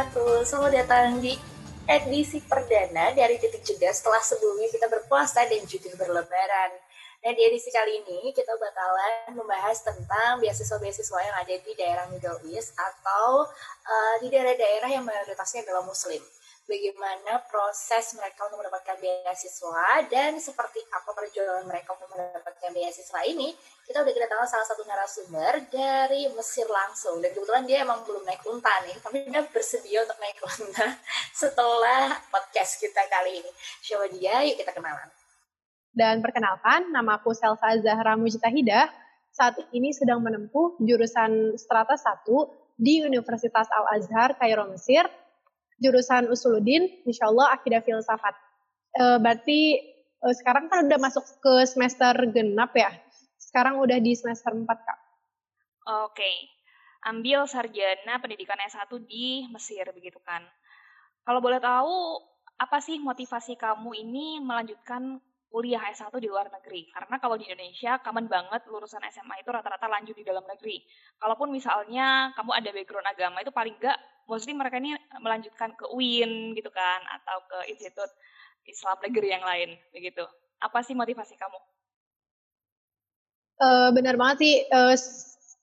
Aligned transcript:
wabarakatuh. 0.00 0.48
Selamat 0.48 0.72
datang 0.72 1.20
di 1.20 1.36
edisi 1.84 2.40
perdana 2.40 3.12
dari 3.12 3.36
Titik 3.36 3.60
Jeda 3.60 3.92
setelah 3.92 4.24
sebelumnya 4.24 4.72
kita 4.72 4.88
berpuasa 4.88 5.44
dan 5.44 5.60
juga 5.68 5.92
berlebaran. 6.00 6.72
Dan 7.20 7.36
di 7.36 7.42
edisi 7.44 7.68
kali 7.68 8.00
ini 8.00 8.32
kita 8.32 8.48
bakalan 8.56 9.36
membahas 9.36 9.84
tentang 9.84 10.40
beasiswa-beasiswa 10.40 11.20
yang 11.20 11.36
ada 11.36 11.52
di 11.52 11.72
daerah 11.76 12.08
Middle 12.08 12.40
East 12.48 12.72
atau 12.80 13.44
uh, 13.84 14.14
di 14.24 14.32
daerah-daerah 14.32 14.88
yang 14.88 15.04
mayoritasnya 15.04 15.68
adalah 15.68 15.84
Muslim 15.84 16.24
bagaimana 16.70 17.42
proses 17.50 18.14
mereka 18.14 18.46
untuk 18.46 18.62
mendapatkan 18.62 18.94
beasiswa 19.02 20.06
dan 20.06 20.38
seperti 20.38 20.78
apa 20.94 21.10
perjuangan 21.10 21.66
mereka 21.66 21.98
untuk 21.98 22.14
mendapatkan 22.14 22.70
beasiswa 22.70 23.20
ini 23.26 23.50
kita 23.82 24.06
udah 24.06 24.14
kedatangan 24.14 24.46
salah 24.46 24.66
satu 24.70 24.86
narasumber 24.86 25.66
dari 25.66 26.30
Mesir 26.30 26.70
langsung. 26.70 27.18
Dan 27.18 27.34
kebetulan 27.34 27.66
dia 27.66 27.82
emang 27.82 28.06
belum 28.06 28.22
naik 28.22 28.46
unta 28.46 28.70
nih 28.86 28.94
tapi 29.02 29.26
dia 29.26 29.42
bersedia 29.42 30.06
untuk 30.06 30.18
naik 30.22 30.38
unta 30.46 30.86
setelah 31.42 32.14
podcast 32.30 32.78
kita 32.78 33.02
kali 33.10 33.42
ini. 33.42 33.50
Siapa 33.82 34.06
dia? 34.14 34.46
Yuk 34.46 34.54
kita 34.62 34.70
kenalan. 34.70 35.10
Dan 35.90 36.22
perkenalkan 36.22 36.94
nama 36.94 37.18
aku 37.18 37.34
Selsa 37.34 37.74
Zahra 37.82 38.14
Mujtahidah 38.14 38.86
saat 39.34 39.58
ini 39.74 39.90
sedang 39.90 40.22
menempuh 40.22 40.78
jurusan 40.78 41.58
Strata 41.58 41.98
1 41.98 42.30
di 42.78 43.02
Universitas 43.02 43.66
Al-Azhar 43.74 44.38
Kairo 44.38 44.70
Mesir 44.70 45.02
jurusan 45.80 46.28
Usuluddin, 46.28 46.86
insya 47.08 47.32
Allah 47.32 47.56
akidah 47.56 47.80
filsafat. 47.80 48.36
E, 48.92 49.04
berarti 49.18 49.60
e, 50.20 50.26
sekarang 50.36 50.68
kan 50.68 50.86
udah 50.86 51.00
masuk 51.00 51.24
ke 51.40 51.64
semester 51.64 52.12
genap 52.30 52.76
ya. 52.76 52.92
Sekarang 53.40 53.80
udah 53.80 53.98
di 53.98 54.12
semester 54.14 54.52
4, 54.52 54.68
Kak. 54.68 54.98
Oke. 56.06 56.30
Ambil 57.08 57.48
sarjana 57.48 58.20
pendidikan 58.20 58.60
S1 58.60 58.92
di 59.08 59.48
Mesir, 59.48 59.88
begitu 59.96 60.20
kan. 60.20 60.44
Kalau 61.24 61.40
boleh 61.40 61.56
tahu, 61.56 62.20
apa 62.60 62.78
sih 62.84 63.00
motivasi 63.00 63.56
kamu 63.56 63.96
ini 63.96 64.44
melanjutkan 64.44 65.16
kuliah 65.50 65.82
S1 65.90 66.14
di 66.22 66.30
luar 66.30 66.46
negeri. 66.46 66.86
Karena 66.94 67.18
kalau 67.18 67.34
di 67.34 67.50
Indonesia, 67.50 67.98
common 68.00 68.30
banget 68.30 68.62
lulusan 68.70 69.02
SMA 69.10 69.42
itu 69.42 69.50
rata-rata 69.50 69.90
lanjut 69.90 70.14
di 70.14 70.22
dalam 70.22 70.46
negeri. 70.46 70.78
Kalaupun 71.18 71.50
misalnya 71.50 72.30
kamu 72.38 72.50
ada 72.54 72.70
background 72.70 73.08
agama, 73.10 73.42
itu 73.42 73.50
paling 73.50 73.74
enggak, 73.82 73.98
mostly 74.30 74.54
mereka 74.54 74.78
ini 74.78 74.94
melanjutkan 75.18 75.74
ke 75.74 75.90
UIN 75.90 76.54
gitu 76.54 76.70
kan, 76.70 77.02
atau 77.20 77.42
ke 77.50 77.58
Institut 77.74 78.10
Islam 78.64 78.96
Negeri 79.02 79.28
yang 79.34 79.42
lain, 79.42 79.74
begitu. 79.90 80.22
Apa 80.62 80.86
sih 80.86 80.94
motivasi 80.94 81.34
kamu? 81.34 81.58
Uh, 83.60 83.88
benar 83.92 84.14
banget 84.16 84.36
sih. 84.40 84.54
Uh, 84.70 84.94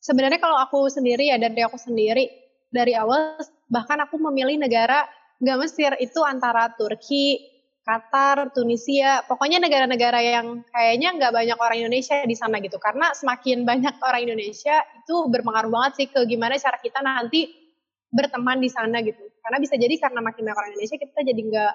sebenarnya 0.04 0.38
kalau 0.44 0.60
aku 0.60 0.92
sendiri 0.92 1.32
ya, 1.32 1.40
dari 1.40 1.64
aku 1.64 1.80
sendiri, 1.80 2.28
dari 2.68 2.92
awal 2.94 3.40
bahkan 3.72 4.04
aku 4.04 4.20
memilih 4.20 4.60
negara 4.60 5.08
nggak 5.38 5.58
Mesir 5.64 5.92
itu 6.02 6.20
antara 6.26 6.74
Turki, 6.76 7.57
Qatar, 7.88 8.52
Tunisia, 8.52 9.24
pokoknya 9.24 9.64
negara-negara 9.64 10.20
yang 10.20 10.60
kayaknya 10.76 11.16
nggak 11.16 11.32
banyak 11.32 11.56
orang 11.56 11.78
Indonesia 11.88 12.20
di 12.28 12.36
sana 12.36 12.60
gitu. 12.60 12.76
Karena 12.84 13.16
semakin 13.16 13.64
banyak 13.64 14.04
orang 14.04 14.28
Indonesia 14.28 14.84
itu 15.00 15.16
berpengaruh 15.32 15.72
banget 15.72 15.92
sih 15.96 16.08
ke 16.12 16.20
gimana 16.28 16.60
cara 16.60 16.76
kita 16.84 17.00
nanti 17.00 17.48
berteman 18.12 18.60
di 18.60 18.68
sana 18.68 19.00
gitu. 19.00 19.24
Karena 19.40 19.64
bisa 19.64 19.80
jadi 19.80 19.96
karena 20.04 20.20
makin 20.20 20.44
banyak 20.44 20.60
orang 20.60 20.72
Indonesia 20.76 21.00
kita 21.00 21.20
jadi 21.24 21.42
nggak 21.48 21.74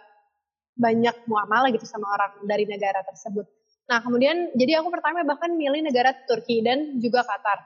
banyak 0.77 1.17
muamalah 1.25 1.73
gitu 1.73 1.89
sama 1.89 2.13
orang 2.13 2.45
dari 2.45 2.69
negara 2.69 3.01
tersebut. 3.09 3.49
Nah 3.89 4.05
kemudian 4.05 4.53
jadi 4.53 4.85
aku 4.85 4.93
pertama 4.93 5.25
bahkan 5.25 5.57
milih 5.57 5.81
negara 5.81 6.13
Turki 6.29 6.61
dan 6.61 7.01
juga 7.01 7.25
Qatar. 7.25 7.59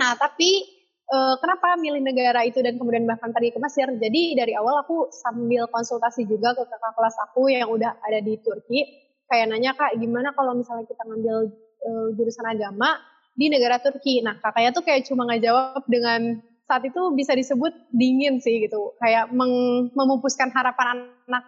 Nah 0.00 0.16
tapi 0.16 0.79
uh, 1.10 1.34
kenapa 1.42 1.76
milih 1.76 2.00
negara 2.00 2.46
itu 2.46 2.62
dan 2.62 2.78
kemudian 2.78 3.04
bahkan 3.04 3.34
pergi 3.34 3.50
ke 3.52 3.58
Mesir. 3.58 3.88
Jadi 3.90 4.38
dari 4.38 4.54
awal 4.54 4.86
aku 4.86 5.10
sambil 5.10 5.66
konsultasi 5.68 6.24
juga 6.24 6.54
ke 6.54 6.62
kakak 6.64 6.92
kelas 6.94 7.16
aku 7.28 7.50
yang 7.50 7.68
udah 7.68 7.98
ada 8.06 8.22
di 8.22 8.38
Turki, 8.40 8.86
kayak 9.26 9.50
nanya 9.50 9.74
kak 9.74 9.98
gimana 9.98 10.32
kalau 10.32 10.54
misalnya 10.54 10.86
kita 10.86 11.02
ngambil 11.04 11.36
uh, 11.84 12.08
jurusan 12.14 12.46
agama 12.46 12.96
di 13.34 13.50
negara 13.50 13.82
Turki. 13.82 14.22
Nah 14.22 14.38
kakaknya 14.38 14.70
tuh 14.70 14.82
kayak 14.86 15.04
cuma 15.06 15.26
ngejawab 15.28 15.82
dengan 15.90 16.40
saat 16.70 16.86
itu 16.86 17.02
bisa 17.18 17.34
disebut 17.34 17.90
dingin 17.90 18.38
sih 18.38 18.62
gitu, 18.62 18.94
kayak 19.02 19.34
meng, 19.34 19.90
memupuskan 19.90 20.54
harapan 20.54 21.10
anak 21.26 21.44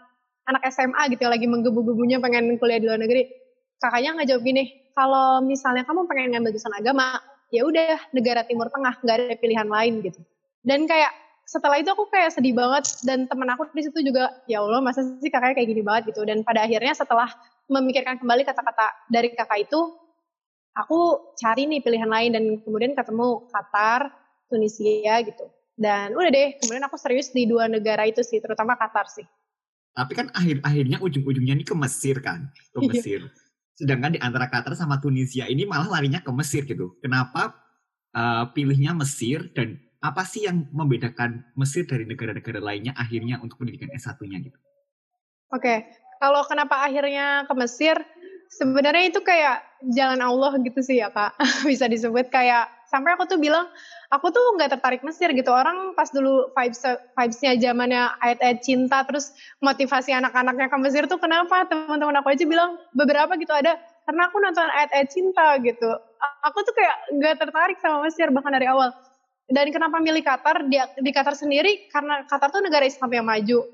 anak 0.51 0.63
SMA 0.75 1.15
gitu 1.15 1.23
ya, 1.23 1.31
lagi 1.31 1.47
menggebu-gebunya 1.47 2.19
pengen 2.19 2.59
kuliah 2.59 2.83
di 2.83 2.91
luar 2.91 2.99
negeri. 2.99 3.31
Kakaknya 3.79 4.19
nggak 4.19 4.29
jawab 4.35 4.43
gini, 4.43 4.91
kalau 4.99 5.39
misalnya 5.47 5.87
kamu 5.87 6.11
pengen 6.11 6.35
ngambil 6.35 6.51
jurusan 6.51 6.75
agama, 6.75 7.23
ya 7.53 7.69
udah 7.69 8.01
negara 8.17 8.43
Timur 8.49 8.73
Tengah 8.73 8.97
nggak 9.05 9.17
ada 9.21 9.37
pilihan 9.37 9.69
lain 9.69 10.01
gitu. 10.01 10.21
Dan 10.65 10.89
kayak 10.89 11.13
setelah 11.45 11.77
itu 11.77 11.93
aku 11.93 12.09
kayak 12.09 12.33
sedih 12.33 12.57
banget 12.57 13.05
dan 13.05 13.29
temen 13.29 13.45
aku 13.53 13.69
di 13.77 13.85
situ 13.85 14.01
juga 14.01 14.33
ya 14.49 14.65
Allah 14.65 14.81
masa 14.81 15.05
sih 15.21 15.29
kakaknya 15.29 15.61
kayak 15.61 15.69
gini 15.69 15.83
banget 15.85 16.17
gitu. 16.17 16.25
Dan 16.25 16.41
pada 16.43 16.65
akhirnya 16.65 16.97
setelah 16.97 17.29
memikirkan 17.69 18.17
kembali 18.17 18.43
kata-kata 18.49 18.89
dari 19.13 19.37
kakak 19.37 19.69
itu 19.69 19.81
aku 20.73 21.33
cari 21.37 21.69
nih 21.69 21.85
pilihan 21.85 22.09
lain 22.09 22.31
dan 22.33 22.45
kemudian 22.65 22.97
ketemu 22.97 23.45
Qatar 23.53 24.09
Tunisia 24.49 25.21
gitu. 25.21 25.45
Dan 25.77 26.17
udah 26.17 26.31
deh 26.33 26.57
kemudian 26.57 26.89
aku 26.89 26.97
serius 26.97 27.29
di 27.37 27.45
dua 27.45 27.69
negara 27.69 28.09
itu 28.09 28.25
sih 28.25 28.41
terutama 28.41 28.81
Qatar 28.81 29.13
sih. 29.13 29.29
Tapi 29.93 30.13
kan 30.17 30.33
akhir-akhirnya 30.33 31.05
ujung-ujungnya 31.05 31.53
ini 31.53 31.69
ke 31.69 31.77
Mesir 31.77 32.17
kan? 32.25 32.49
Ke 32.73 32.81
iya. 32.81 32.89
Mesir 32.89 33.21
Sedangkan 33.83 34.15
di 34.15 34.21
antara 34.23 34.47
Qatar 34.47 34.79
sama 34.79 35.03
Tunisia 35.03 35.51
ini 35.51 35.67
malah 35.67 35.91
larinya 35.91 36.23
ke 36.23 36.31
Mesir 36.31 36.63
gitu. 36.63 36.95
Kenapa 37.03 37.59
uh, 38.15 38.47
pilihnya 38.55 38.95
Mesir 38.95 39.51
dan 39.59 39.83
apa 39.99 40.23
sih 40.23 40.47
yang 40.47 40.71
membedakan 40.71 41.43
Mesir 41.59 41.83
dari 41.87 42.07
negara-negara 42.07 42.63
lainnya 42.63 42.95
akhirnya 42.95 43.43
untuk 43.43 43.59
pendidikan 43.59 43.91
S1-nya 43.91 44.39
gitu? 44.39 44.59
Oke, 45.51 45.63
okay. 45.63 45.79
kalau 46.23 46.47
kenapa 46.47 46.87
akhirnya 46.87 47.43
ke 47.51 47.55
Mesir, 47.59 47.99
sebenarnya 48.55 49.11
itu 49.11 49.21
kayak 49.21 49.63
jalan 49.95 50.23
Allah 50.23 50.59
gitu 50.63 50.81
sih 50.81 51.03
ya 51.03 51.11
kak, 51.11 51.35
bisa 51.71 51.91
disebut 51.91 52.31
kayak 52.31 52.71
sampai 52.87 53.19
aku 53.19 53.27
tuh 53.27 53.39
bilang 53.39 53.67
aku 54.13 54.29
tuh 54.29 54.45
nggak 54.61 54.77
tertarik 54.77 55.01
Mesir 55.01 55.33
gitu. 55.33 55.49
Orang 55.49 55.97
pas 55.97 56.13
dulu 56.13 56.53
vibes 56.53 56.85
vibesnya 57.17 57.57
zamannya 57.57 58.13
ayat-ayat 58.21 58.61
cinta 58.61 59.01
terus 59.09 59.33
motivasi 59.65 60.13
anak-anaknya 60.13 60.69
ke 60.69 60.77
Mesir 60.85 61.09
tuh 61.09 61.17
kenapa? 61.17 61.65
Teman-teman 61.65 62.21
aku 62.21 62.29
aja 62.29 62.45
bilang 62.45 62.77
beberapa 62.93 63.33
gitu 63.41 63.51
ada 63.57 63.81
karena 64.05 64.29
aku 64.29 64.37
nonton 64.37 64.69
ayat-ayat 64.69 65.09
cinta 65.09 65.57
gitu. 65.65 65.91
Aku 66.45 66.59
tuh 66.61 66.75
kayak 66.77 66.97
nggak 67.17 67.35
tertarik 67.41 67.79
sama 67.81 68.05
Mesir 68.05 68.29
bahkan 68.29 68.53
dari 68.53 68.69
awal. 68.69 68.93
Dan 69.53 69.69
kenapa 69.75 69.99
milih 69.99 70.23
Qatar? 70.23 70.69
Di, 70.69 70.79
di 71.01 71.11
Qatar 71.11 71.35
sendiri 71.35 71.89
karena 71.89 72.25
Qatar 72.29 72.53
tuh 72.53 72.63
negara 72.63 72.85
Islam 72.85 73.11
yang 73.11 73.27
maju. 73.27 73.65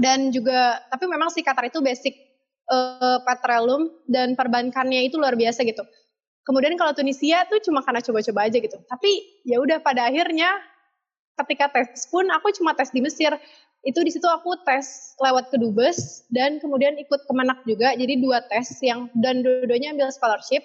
Dan 0.00 0.32
juga 0.34 0.80
tapi 0.88 1.06
memang 1.06 1.30
si 1.30 1.44
Qatar 1.44 1.70
itu 1.70 1.78
basic 1.84 2.16
uh, 2.72 3.22
petroleum 3.22 3.92
dan 4.08 4.34
perbankannya 4.34 5.06
itu 5.06 5.20
luar 5.20 5.38
biasa 5.38 5.62
gitu 5.62 5.86
Kemudian 6.46 6.78
kalau 6.78 6.94
Tunisia 6.94 7.42
tuh 7.50 7.58
cuma 7.58 7.82
karena 7.82 7.98
coba-coba 7.98 8.46
aja 8.46 8.62
gitu. 8.62 8.78
Tapi 8.86 9.42
ya 9.42 9.58
udah 9.58 9.82
pada 9.82 10.06
akhirnya 10.06 10.46
ketika 11.42 11.74
tes 11.74 12.06
pun 12.06 12.22
aku 12.30 12.54
cuma 12.54 12.70
tes 12.78 12.94
di 12.94 13.02
Mesir. 13.02 13.34
Itu 13.82 14.02
di 14.06 14.14
situ 14.14 14.26
aku 14.30 14.62
tes 14.62 15.14
lewat 15.18 15.50
ke 15.50 15.58
Dubes 15.58 16.26
dan 16.30 16.62
kemudian 16.62 16.94
ikut 17.02 17.26
Kemenak 17.26 17.66
juga. 17.66 17.98
Jadi 17.98 18.22
dua 18.22 18.46
tes 18.46 18.78
yang 18.78 19.10
dan 19.18 19.42
dua-duanya 19.42 19.98
ambil 19.98 20.14
scholarship. 20.14 20.62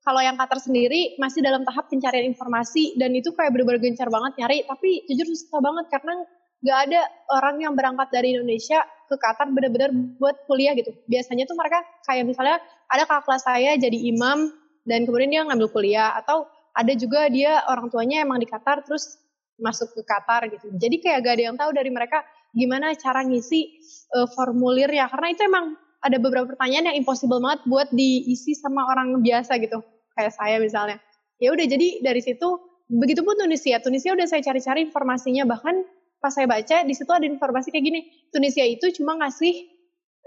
Kalau 0.00 0.24
yang 0.24 0.40
Qatar 0.40 0.64
sendiri 0.64 1.20
masih 1.20 1.44
dalam 1.44 1.68
tahap 1.68 1.92
pencarian 1.92 2.24
informasi 2.24 2.96
dan 2.96 3.12
itu 3.12 3.28
kayak 3.36 3.52
bener-bener 3.52 3.84
gencar 3.84 4.08
banget 4.08 4.32
nyari. 4.40 4.64
Tapi 4.64 5.04
jujur 5.12 5.28
susah 5.28 5.60
banget 5.60 5.92
karena 5.92 6.24
nggak 6.64 6.78
ada 6.88 7.00
orang 7.36 7.56
yang 7.60 7.72
berangkat 7.76 8.08
dari 8.08 8.32
Indonesia 8.32 8.80
ke 9.12 9.16
Qatar 9.20 9.52
bener-bener 9.52 9.92
buat 10.16 10.48
kuliah 10.48 10.72
gitu. 10.72 10.96
Biasanya 11.04 11.44
tuh 11.44 11.56
mereka 11.60 11.84
kayak 12.08 12.24
misalnya 12.24 12.56
ada 12.88 13.04
kakak 13.04 13.28
kelas 13.28 13.44
saya 13.44 13.76
jadi 13.76 13.98
imam 14.08 14.48
dan 14.88 15.04
kemudian 15.04 15.28
dia 15.28 15.42
ngambil 15.44 15.68
kuliah 15.68 16.16
atau 16.16 16.48
ada 16.72 16.92
juga 16.96 17.28
dia 17.28 17.60
orang 17.68 17.92
tuanya 17.92 18.24
emang 18.24 18.40
di 18.40 18.48
Qatar 18.48 18.80
terus 18.88 19.20
masuk 19.60 19.92
ke 19.92 20.02
Qatar 20.06 20.48
gitu. 20.48 20.72
Jadi 20.78 21.02
kayak 21.02 21.26
gak 21.26 21.34
ada 21.36 21.44
yang 21.52 21.56
tahu 21.58 21.70
dari 21.76 21.90
mereka 21.92 22.24
gimana 22.56 22.96
cara 22.96 23.20
ngisi 23.26 23.76
uh, 24.16 24.26
formulir 24.32 24.88
ya 24.88 25.10
karena 25.12 25.34
itu 25.34 25.44
emang 25.44 25.76
ada 26.00 26.16
beberapa 26.16 26.46
pertanyaan 26.54 26.94
yang 26.94 26.96
impossible 27.02 27.42
banget 27.42 27.60
buat 27.66 27.90
diisi 27.90 28.54
sama 28.54 28.86
orang 28.86 29.18
biasa 29.20 29.58
gitu 29.60 29.82
kayak 30.14 30.32
saya 30.32 30.56
misalnya. 30.62 30.96
Ya 31.42 31.52
udah 31.52 31.66
jadi 31.66 32.00
dari 32.00 32.22
situ 32.22 32.48
begitu 32.88 33.26
pun 33.26 33.36
Tunisia. 33.36 33.82
Tunisia 33.82 34.14
udah 34.14 34.26
saya 34.30 34.40
cari-cari 34.40 34.86
informasinya 34.88 35.44
bahkan 35.44 35.84
pas 36.18 36.34
saya 36.34 36.50
baca 36.50 36.82
di 36.86 36.94
situ 36.94 37.10
ada 37.10 37.26
informasi 37.26 37.74
kayak 37.74 37.84
gini. 37.84 38.00
Tunisia 38.30 38.64
itu 38.66 38.90
cuma 38.94 39.18
ngasih 39.18 39.77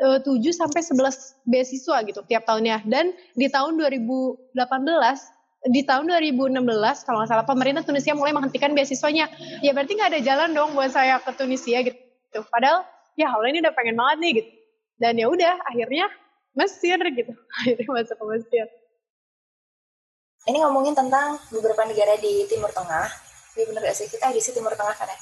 7 0.02 0.26
eh, 0.26 0.56
sampai 0.58 0.82
11 0.82 1.46
beasiswa 1.46 1.98
gitu 2.10 2.26
tiap 2.26 2.44
tahunnya. 2.50 2.82
Dan 2.90 3.14
di 3.38 3.46
tahun 3.46 3.78
2018 3.78 4.58
di 5.70 5.86
tahun 5.86 6.10
2016 6.10 6.58
kalau 7.06 7.22
nggak 7.22 7.30
salah 7.30 7.46
pemerintah 7.46 7.86
Tunisia 7.86 8.18
mulai 8.18 8.34
menghentikan 8.34 8.74
beasiswanya. 8.74 9.30
Ya 9.62 9.78
berarti 9.78 9.94
nggak 9.94 10.10
ada 10.18 10.22
jalan 10.26 10.50
dong 10.58 10.74
buat 10.74 10.90
saya 10.90 11.22
ke 11.22 11.30
Tunisia 11.38 11.86
gitu. 11.86 12.42
Padahal 12.50 12.82
ya 13.14 13.30
Allah 13.30 13.54
ini 13.54 13.62
udah 13.62 13.74
pengen 13.78 13.94
banget 13.94 14.18
nih 14.18 14.32
gitu. 14.42 14.52
Dan 14.98 15.14
ya 15.22 15.30
udah 15.30 15.54
akhirnya 15.70 16.10
Mesir 16.58 17.00
gitu. 17.00 17.32
Akhirnya 17.62 17.88
masuk 17.88 18.16
ke 18.20 18.26
Mesir. 18.28 18.66
Ini 20.52 20.58
ngomongin 20.66 20.98
tentang 20.98 21.38
beberapa 21.54 21.86
negara 21.86 22.18
di 22.18 22.44
Timur 22.50 22.74
Tengah. 22.74 23.31
Iya 23.56 23.64
bener 23.68 23.82
gak 23.84 23.98
sih? 23.98 24.08
Kita 24.08 24.32
di 24.32 24.40
Timur 24.40 24.72
Tengah 24.76 24.96
kan 24.96 25.08
ya? 25.08 25.20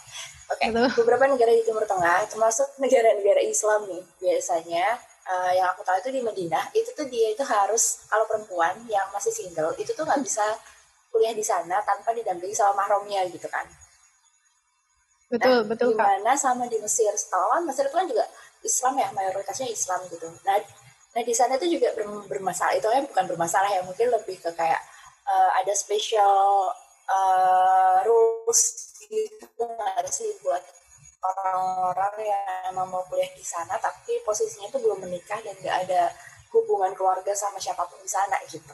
Oke, 0.49 0.65
okay. 0.65 0.73
beberapa 0.97 1.29
negara 1.29 1.53
di 1.53 1.61
Timur 1.61 1.85
Tengah, 1.85 2.25
termasuk 2.25 2.73
negara-negara 2.81 3.37
Islam 3.45 3.85
nih, 3.85 4.01
biasanya 4.17 4.97
uh, 5.29 5.51
yang 5.53 5.69
aku 5.69 5.85
tahu 5.85 6.01
itu 6.01 6.09
di 6.09 6.21
Madinah, 6.25 6.73
itu 6.73 6.89
tuh 6.97 7.05
dia 7.05 7.29
itu 7.29 7.45
harus, 7.45 8.01
kalau 8.09 8.25
perempuan 8.25 8.73
yang 8.89 9.05
masih 9.13 9.29
single, 9.29 9.77
itu 9.77 9.93
tuh 9.93 10.09
nggak 10.09 10.21
bisa 10.27 10.41
kuliah 11.13 11.37
di 11.37 11.45
sana 11.45 11.81
tanpa 11.85 12.17
didampingi 12.17 12.57
sama 12.57 12.81
mahramnya 12.81 13.29
gitu 13.29 13.45
kan. 13.45 13.65
Betul, 15.29 15.61
nah, 15.61 15.65
betul 15.69 15.93
Gimana 15.93 16.33
sama 16.33 16.65
di 16.65 16.81
Mesir? 16.81 17.13
Setahu 17.13 17.53
kan 17.53 17.61
Mesir 17.69 17.85
itu 17.85 17.93
kan 17.93 18.09
juga 18.09 18.25
Islam 18.65 18.93
ya, 18.97 19.09
mayoritasnya 19.13 19.69
Islam 19.69 20.01
gitu. 20.09 20.25
Nah, 20.25 20.57
nah 21.13 21.21
di 21.21 21.33
sana 21.37 21.61
itu 21.61 21.77
juga 21.77 21.93
bermasalah. 22.25 22.73
Itu 22.73 22.89
kan 22.89 23.05
bukan 23.05 23.25
bermasalah 23.29 23.69
ya, 23.69 23.81
mungkin 23.85 24.09
lebih 24.09 24.41
ke 24.41 24.49
kayak 24.57 24.81
uh, 25.29 25.53
ada 25.61 25.73
special 25.77 26.73
uh, 27.09 28.05
rules 28.05 28.61
gitu 29.09 29.65
nggak 29.65 30.05
sih 30.09 30.29
buat 30.45 30.61
orang-orang 31.19 32.31
yang 32.31 32.45
emang 32.71 32.87
mau 32.87 33.03
kuliah 33.11 33.27
di 33.35 33.43
sana 33.43 33.75
tapi 33.81 34.23
posisinya 34.23 34.71
itu 34.71 34.79
belum 34.79 35.03
menikah 35.03 35.41
dan 35.43 35.55
nggak 35.59 35.77
ada 35.89 36.13
hubungan 36.53 36.95
keluarga 36.95 37.33
sama 37.35 37.61
siapa 37.61 37.85
pun 37.85 37.99
di 38.01 38.09
sana 38.09 38.37
gitu. 38.49 38.73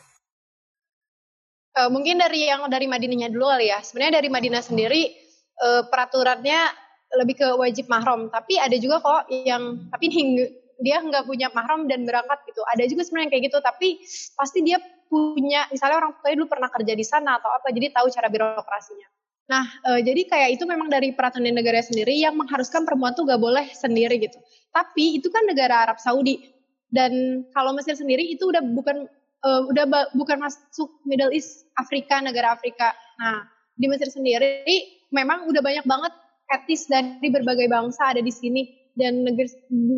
Uh, 1.75 1.91
mungkin 1.91 2.15
dari 2.15 2.47
yang 2.47 2.71
dari 2.71 2.87
Madinahnya 2.87 3.27
dulu 3.27 3.51
kali 3.51 3.67
ya. 3.67 3.83
Sebenarnya 3.83 4.23
dari 4.23 4.29
Madinah 4.31 4.63
sendiri 4.63 5.11
uh, 5.59 5.83
peraturannya 5.91 6.71
lebih 7.19 7.35
ke 7.35 7.47
wajib 7.59 7.91
mahram, 7.91 8.31
tapi 8.31 8.55
ada 8.55 8.75
juga 8.79 9.03
kok 9.03 9.27
yang 9.27 9.91
tapi 9.91 10.07
dia 10.85 10.97
nggak 11.03 11.27
punya 11.27 11.51
mahram 11.51 11.87
dan 11.91 12.07
berangkat 12.07 12.47
gitu. 12.47 12.63
Ada 12.71 12.87
juga 12.87 13.03
sebenarnya 13.03 13.29
kayak 13.35 13.43
gitu, 13.51 13.57
tapi 13.59 13.99
pasti 14.39 14.63
dia 14.63 14.79
punya 15.07 15.69
misalnya 15.69 15.97
orang 16.01 16.11
tuanya 16.19 16.35
dulu 16.41 16.47
pernah 16.49 16.69
kerja 16.69 16.93
di 16.93 17.05
sana 17.05 17.37
atau 17.37 17.49
apa 17.53 17.71
jadi 17.71 17.93
tahu 17.93 18.07
cara 18.11 18.27
birokrasinya. 18.27 19.07
Nah, 19.45 19.65
e, 19.85 19.91
jadi 20.01 20.21
kayak 20.25 20.49
itu 20.57 20.63
memang 20.65 20.89
dari 20.89 21.13
peraturan 21.13 21.53
negara 21.53 21.77
sendiri 21.85 22.17
yang 22.17 22.33
mengharuskan 22.33 22.81
perempuan 22.81 23.13
tuh 23.13 23.29
gak 23.29 23.37
boleh 23.37 23.69
sendiri 23.77 24.17
gitu. 24.17 24.41
Tapi 24.73 25.21
itu 25.21 25.29
kan 25.29 25.45
negara 25.45 25.85
Arab 25.85 26.01
Saudi 26.01 26.41
dan 26.89 27.45
kalau 27.53 27.73
Mesir 27.77 27.93
sendiri 27.93 28.25
itu 28.25 28.49
udah 28.49 28.65
bukan 28.65 29.05
e, 29.45 29.49
udah 29.69 29.85
bukan 30.17 30.41
masuk 30.41 30.89
Middle 31.05 31.29
East 31.29 31.69
Afrika 31.77 32.17
negara 32.25 32.57
Afrika. 32.57 32.97
Nah, 33.21 33.45
di 33.77 33.85
Mesir 33.85 34.09
sendiri 34.09 34.65
memang 35.13 35.45
udah 35.45 35.61
banyak 35.61 35.85
banget 35.85 36.13
etis 36.49 36.89
dari 36.89 37.29
berbagai 37.29 37.69
bangsa 37.69 38.17
ada 38.17 38.21
di 38.21 38.33
sini 38.33 38.85
dan 38.95 39.27
negeri 39.27 39.49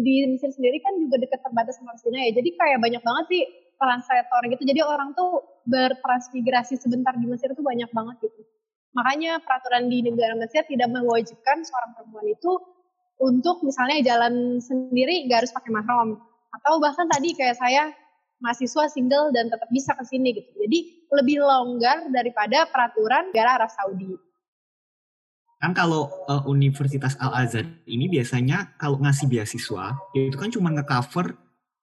di 0.03 0.15
Mesir 0.27 0.51
sendiri 0.51 0.81
kan 0.81 0.97
juga 0.99 1.21
dekat 1.23 1.39
terbatas 1.39 1.79
sama 1.79 1.95
Palestina 1.95 2.19
ya. 2.27 2.31
Jadi 2.35 2.49
kayak 2.57 2.79
banyak 2.83 3.03
banget 3.05 3.25
sih 3.31 3.43
translator 3.77 4.41
gitu. 4.49 4.63
Jadi 4.65 4.81
orang 4.81 5.13
tuh 5.13 5.45
bertransmigrasi 5.69 6.81
sebentar 6.81 7.13
di 7.15 7.29
Mesir 7.29 7.53
tuh 7.53 7.63
banyak 7.63 7.89
banget 7.93 8.29
gitu. 8.29 8.41
Makanya 8.97 9.39
peraturan 9.45 9.87
di 9.87 10.01
negara 10.01 10.33
Mesir 10.33 10.65
tidak 10.65 10.89
mewajibkan 10.89 11.61
seorang 11.61 11.93
perempuan 11.93 12.27
itu 12.33 12.51
untuk 13.21 13.61
misalnya 13.61 14.01
jalan 14.01 14.57
sendiri 14.57 15.29
gak 15.29 15.45
harus 15.45 15.53
pakai 15.53 15.71
mahram. 15.73 16.17
Atau 16.53 16.81
bahkan 16.81 17.05
tadi 17.05 17.37
kayak 17.37 17.57
saya 17.57 17.93
mahasiswa 18.41 18.89
single 18.89 19.33
dan 19.33 19.49
tetap 19.49 19.69
bisa 19.69 19.93
ke 19.97 20.03
sini 20.05 20.33
gitu. 20.33 20.49
Jadi 20.57 21.09
lebih 21.13 21.41
longgar 21.41 22.09
daripada 22.09 22.69
peraturan 22.69 23.33
negara 23.33 23.61
Arab 23.61 23.71
Saudi. 23.73 24.13
Kan 25.57 25.73
kalau 25.73 26.05
uh, 26.29 26.45
Universitas 26.45 27.17
Al 27.17 27.33
Azhar 27.33 27.65
ini 27.89 28.05
biasanya 28.05 28.77
kalau 28.77 29.01
ngasih 29.01 29.25
beasiswa 29.25 29.97
itu 30.13 30.37
kan 30.37 30.53
cuma 30.53 30.69
ngecover 30.69 31.33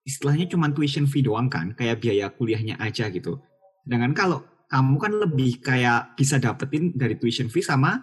istilahnya 0.04 0.46
cuma 0.52 0.68
tuition 0.70 1.08
fee 1.08 1.24
doang 1.24 1.48
kan, 1.48 1.72
kayak 1.72 2.00
biaya 2.04 2.28
kuliahnya 2.28 2.76
aja 2.80 3.08
gitu. 3.08 3.40
Sedangkan 3.84 4.12
kalau 4.12 4.38
kamu 4.68 4.96
kan 5.00 5.12
lebih 5.12 5.50
kayak 5.60 6.16
bisa 6.16 6.40
dapetin 6.40 6.92
dari 6.96 7.16
tuition 7.20 7.48
fee 7.48 7.64
sama 7.64 8.00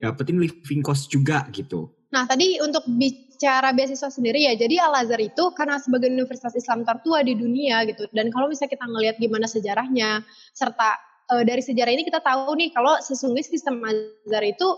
dapetin 0.00 0.40
living 0.40 0.80
cost 0.80 1.12
juga 1.12 1.44
gitu. 1.52 1.92
Nah 2.10 2.26
tadi 2.26 2.58
untuk 2.58 2.82
bicara 2.90 3.70
beasiswa 3.70 4.10
sendiri 4.10 4.50
ya, 4.50 4.58
jadi 4.58 4.82
Al 4.82 5.06
Azhar 5.06 5.22
itu 5.22 5.54
karena 5.54 5.78
sebagai 5.78 6.10
universitas 6.10 6.56
Islam 6.58 6.82
tertua 6.82 7.22
di 7.22 7.38
dunia 7.38 7.86
gitu, 7.86 8.10
dan 8.10 8.34
kalau 8.34 8.50
misalnya 8.50 8.74
kita 8.74 8.86
ngelihat 8.90 9.16
gimana 9.22 9.46
sejarahnya, 9.46 10.26
serta 10.50 10.98
e, 11.30 11.34
dari 11.46 11.62
sejarah 11.62 11.92
ini 11.94 12.02
kita 12.02 12.18
tahu 12.18 12.58
nih 12.58 12.74
kalau 12.74 12.98
sesungguhnya 12.98 13.46
sistem 13.46 13.78
Al 13.86 14.10
Azhar 14.26 14.42
itu 14.42 14.68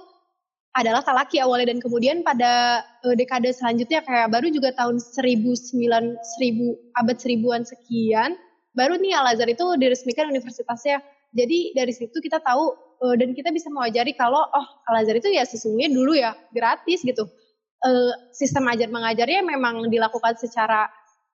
adalah 0.73 1.05
talaki 1.05 1.37
awalnya 1.37 1.77
dan 1.77 1.85
kemudian 1.85 2.25
pada 2.25 2.81
uh, 3.05 3.15
dekade 3.17 3.53
selanjutnya 3.53 4.01
kayak 4.01 4.33
baru 4.33 4.49
juga 4.49 4.73
tahun 4.73 4.97
1009 4.97 5.85
1000 5.85 6.97
abad 6.97 7.17
seribuan 7.21 7.61
sekian 7.61 8.41
baru 8.73 8.97
nih 8.97 9.13
Al 9.13 9.37
Azhar 9.37 9.49
itu 9.49 9.65
diresmikan 9.77 10.33
universitasnya. 10.33 11.01
Jadi 11.33 11.73
dari 11.73 11.93
situ 11.93 12.13
kita 12.21 12.41
tahu 12.45 12.73
uh, 13.05 13.15
dan 13.17 13.37
kita 13.37 13.53
bisa 13.53 13.69
mewajari 13.69 14.17
kalau 14.17 14.45
oh 14.45 14.67
Al 14.89 15.05
Azhar 15.05 15.17
itu 15.17 15.29
ya 15.29 15.45
sesungguhnya 15.45 15.93
dulu 15.93 16.13
ya 16.17 16.33
gratis 16.53 17.05
gitu. 17.05 17.29
Uh, 17.83 18.15
sistem 18.31 18.71
ajar 18.71 18.89
mengajarnya 18.89 19.43
memang 19.43 19.91
dilakukan 19.91 20.39
secara 20.39 20.87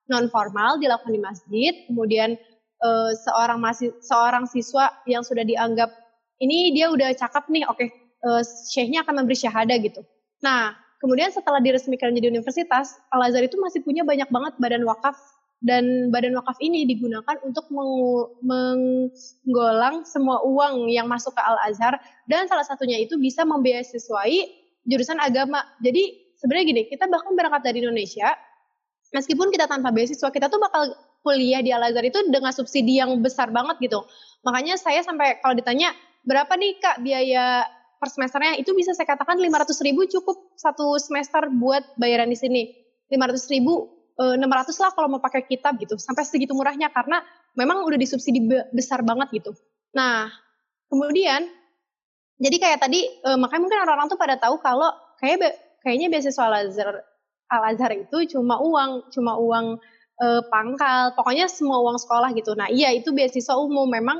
non 0.09 0.25
formal, 0.33 0.81
dilakukan 0.81 1.13
di 1.13 1.21
masjid, 1.21 1.73
kemudian 1.85 2.33
uh, 2.81 3.11
seorang 3.13 3.61
masih 3.61 3.93
seorang 4.01 4.49
siswa 4.49 4.89
yang 5.05 5.21
sudah 5.21 5.45
dianggap 5.45 5.93
ini 6.41 6.73
dia 6.73 6.89
udah 6.89 7.13
cakep 7.13 7.45
nih, 7.53 7.63
oke 7.69 7.77
okay, 7.77 7.93
uh, 8.25 8.43
syekhnya 8.43 9.03
akan 9.05 9.23
memberi 9.23 9.37
syahada 9.37 9.75
gitu. 9.79 10.03
Nah, 10.43 10.75
kemudian 11.03 11.31
setelah 11.31 11.59
diresmikan 11.63 12.11
menjadi 12.11 12.31
universitas, 12.31 12.99
Al 13.11 13.27
Azhar 13.27 13.43
itu 13.43 13.55
masih 13.59 13.83
punya 13.83 14.03
banyak 14.07 14.27
banget 14.31 14.53
badan 14.59 14.83
wakaf 14.87 15.15
dan 15.59 16.07
badan 16.07 16.39
wakaf 16.39 16.55
ini 16.63 16.87
digunakan 16.87 17.35
untuk 17.43 17.67
menggolang 18.39 20.07
semua 20.07 20.39
uang 20.47 20.87
yang 20.87 21.11
masuk 21.11 21.35
ke 21.35 21.41
Al 21.43 21.59
Azhar 21.67 21.99
dan 22.31 22.47
salah 22.47 22.63
satunya 22.63 22.95
itu 22.99 23.19
bisa 23.19 23.43
membiayai 23.43 23.83
jurusan 24.87 25.19
agama. 25.19 25.67
Jadi 25.83 26.31
sebenarnya 26.39 26.65
gini, 26.71 26.81
kita 26.87 27.11
bahkan 27.11 27.35
berangkat 27.35 27.67
dari 27.67 27.83
Indonesia, 27.83 28.31
meskipun 29.11 29.51
kita 29.51 29.67
tanpa 29.67 29.91
beasiswa, 29.91 30.31
kita 30.31 30.47
tuh 30.47 30.63
bakal 30.63 30.95
kuliah 31.19 31.59
di 31.59 31.75
Al 31.75 31.83
Azhar 31.83 32.07
itu 32.07 32.23
dengan 32.31 32.55
subsidi 32.55 33.03
yang 33.03 33.19
besar 33.19 33.51
banget 33.51 33.75
gitu. 33.83 33.99
Makanya 34.47 34.79
saya 34.79 35.03
sampai 35.03 35.43
kalau 35.43 35.59
ditanya 35.59 35.91
berapa 36.23 36.55
nih 36.55 36.79
kak 36.79 37.03
biaya 37.03 37.67
per 37.99 38.07
semesternya 38.07 38.55
itu 38.55 38.71
bisa 38.71 38.95
saya 38.95 39.05
katakan 39.05 39.35
500 39.35 39.75
ribu 39.83 40.07
cukup 40.07 40.55
satu 40.55 40.95
semester 40.95 41.51
buat 41.51 41.83
bayaran 41.99 42.31
di 42.31 42.39
sini. 42.39 42.63
500 43.11 43.53
ribu 43.53 43.99
600 44.19 44.39
eh, 44.39 44.79
lah 44.83 44.91
kalau 44.91 45.07
mau 45.07 45.21
pakai 45.23 45.47
kitab 45.47 45.79
gitu 45.79 45.95
sampai 45.95 46.27
segitu 46.27 46.51
murahnya 46.51 46.91
karena 46.91 47.23
memang 47.55 47.87
udah 47.87 47.95
disubsidi 47.95 48.43
besar 48.75 49.03
banget 49.03 49.31
gitu. 49.31 49.51
Nah 49.95 50.27
kemudian 50.91 51.47
jadi 52.39 52.55
kayak 52.59 52.79
tadi 52.83 53.03
eh, 53.03 53.37
makanya 53.39 53.61
mungkin 53.63 53.79
orang-orang 53.83 54.07
tuh 54.11 54.19
pada 54.19 54.35
tahu 54.35 54.59
kalau 54.59 54.91
kayak 55.23 55.55
kayaknya 55.83 56.11
beasiswa 56.11 56.43
Al 56.47 56.67
Azhar 56.67 57.03
Al 57.51 57.63
Azhar 57.75 57.91
itu 57.95 58.35
cuma 58.35 58.59
uang 58.59 59.07
cuma 59.11 59.39
uang 59.39 59.79
eh, 60.19 60.41
pangkal 60.51 61.15
pokoknya 61.15 61.47
semua 61.47 61.79
uang 61.79 61.95
sekolah 61.95 62.35
gitu. 62.35 62.59
Nah 62.59 62.67
iya 62.67 62.91
itu 62.91 63.15
beasiswa 63.15 63.55
umum. 63.55 63.87
Memang 63.87 64.19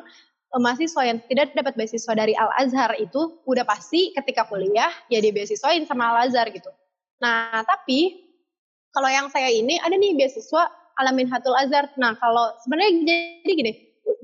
mahasiswa 0.57 1.05
yang 1.05 1.21
tidak 1.29 1.53
dapat 1.53 1.77
beasiswa 1.77 2.13
dari 2.17 2.33
Al 2.33 2.49
Azhar 2.57 2.97
itu 2.97 3.37
udah 3.45 3.61
pasti 3.69 4.09
ketika 4.17 4.49
kuliah 4.49 4.89
ya 5.13 5.21
dia 5.21 5.29
beasiswain 5.29 5.85
sama 5.85 6.09
Al 6.09 6.25
Azhar 6.25 6.49
gitu. 6.49 6.73
Nah 7.21 7.61
tapi 7.61 8.25
kalau 8.89 9.05
yang 9.13 9.29
saya 9.29 9.53
ini 9.53 9.77
ada 9.77 9.93
nih 9.93 10.17
beasiswa 10.17 10.65
Alamin 10.97 11.29
Hatul 11.29 11.53
Azhar. 11.53 11.93
Nah 12.01 12.17
kalau 12.17 12.49
sebenarnya 12.65 12.91
jadi 13.45 13.53
gini, 13.53 13.71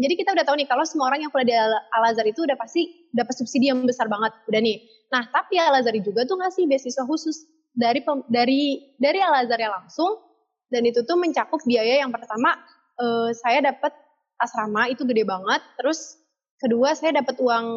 jadi 0.01 0.13
kita 0.17 0.33
udah 0.33 0.45
tahu 0.49 0.57
nih 0.57 0.65
kalau 0.65 0.81
semua 0.81 1.13
orang 1.13 1.21
yang 1.21 1.29
kuliah 1.29 1.45
di 1.45 1.55
Al 1.93 2.03
Azhar 2.09 2.25
itu 2.25 2.41
udah 2.41 2.57
pasti 2.57 2.89
dapat 3.13 3.37
subsidi 3.37 3.69
yang 3.69 3.85
besar 3.85 4.09
banget 4.09 4.33
udah 4.49 4.61
nih. 4.65 4.81
Nah 5.13 5.29
tapi 5.29 5.61
Al 5.61 5.77
Azhar 5.77 5.93
juga 6.01 6.25
tuh 6.25 6.41
ngasih 6.41 6.65
beasiswa 6.65 7.05
khusus 7.05 7.45
dari 7.77 8.01
dari 8.33 8.81
dari 8.97 9.19
Al 9.21 9.45
Azhar 9.45 9.61
langsung 9.61 10.25
dan 10.73 10.81
itu 10.89 11.05
tuh 11.05 11.21
mencakup 11.21 11.61
biaya 11.61 12.01
yang 12.01 12.09
pertama 12.09 12.57
uh, 12.97 13.29
saya 13.37 13.61
dapat 13.61 13.93
asrama 14.39 14.91
itu 14.91 15.03
gede 15.07 15.23
banget. 15.23 15.61
Terus 15.79 16.19
kedua 16.59 16.95
saya 16.95 17.19
dapat 17.19 17.35
uang 17.39 17.67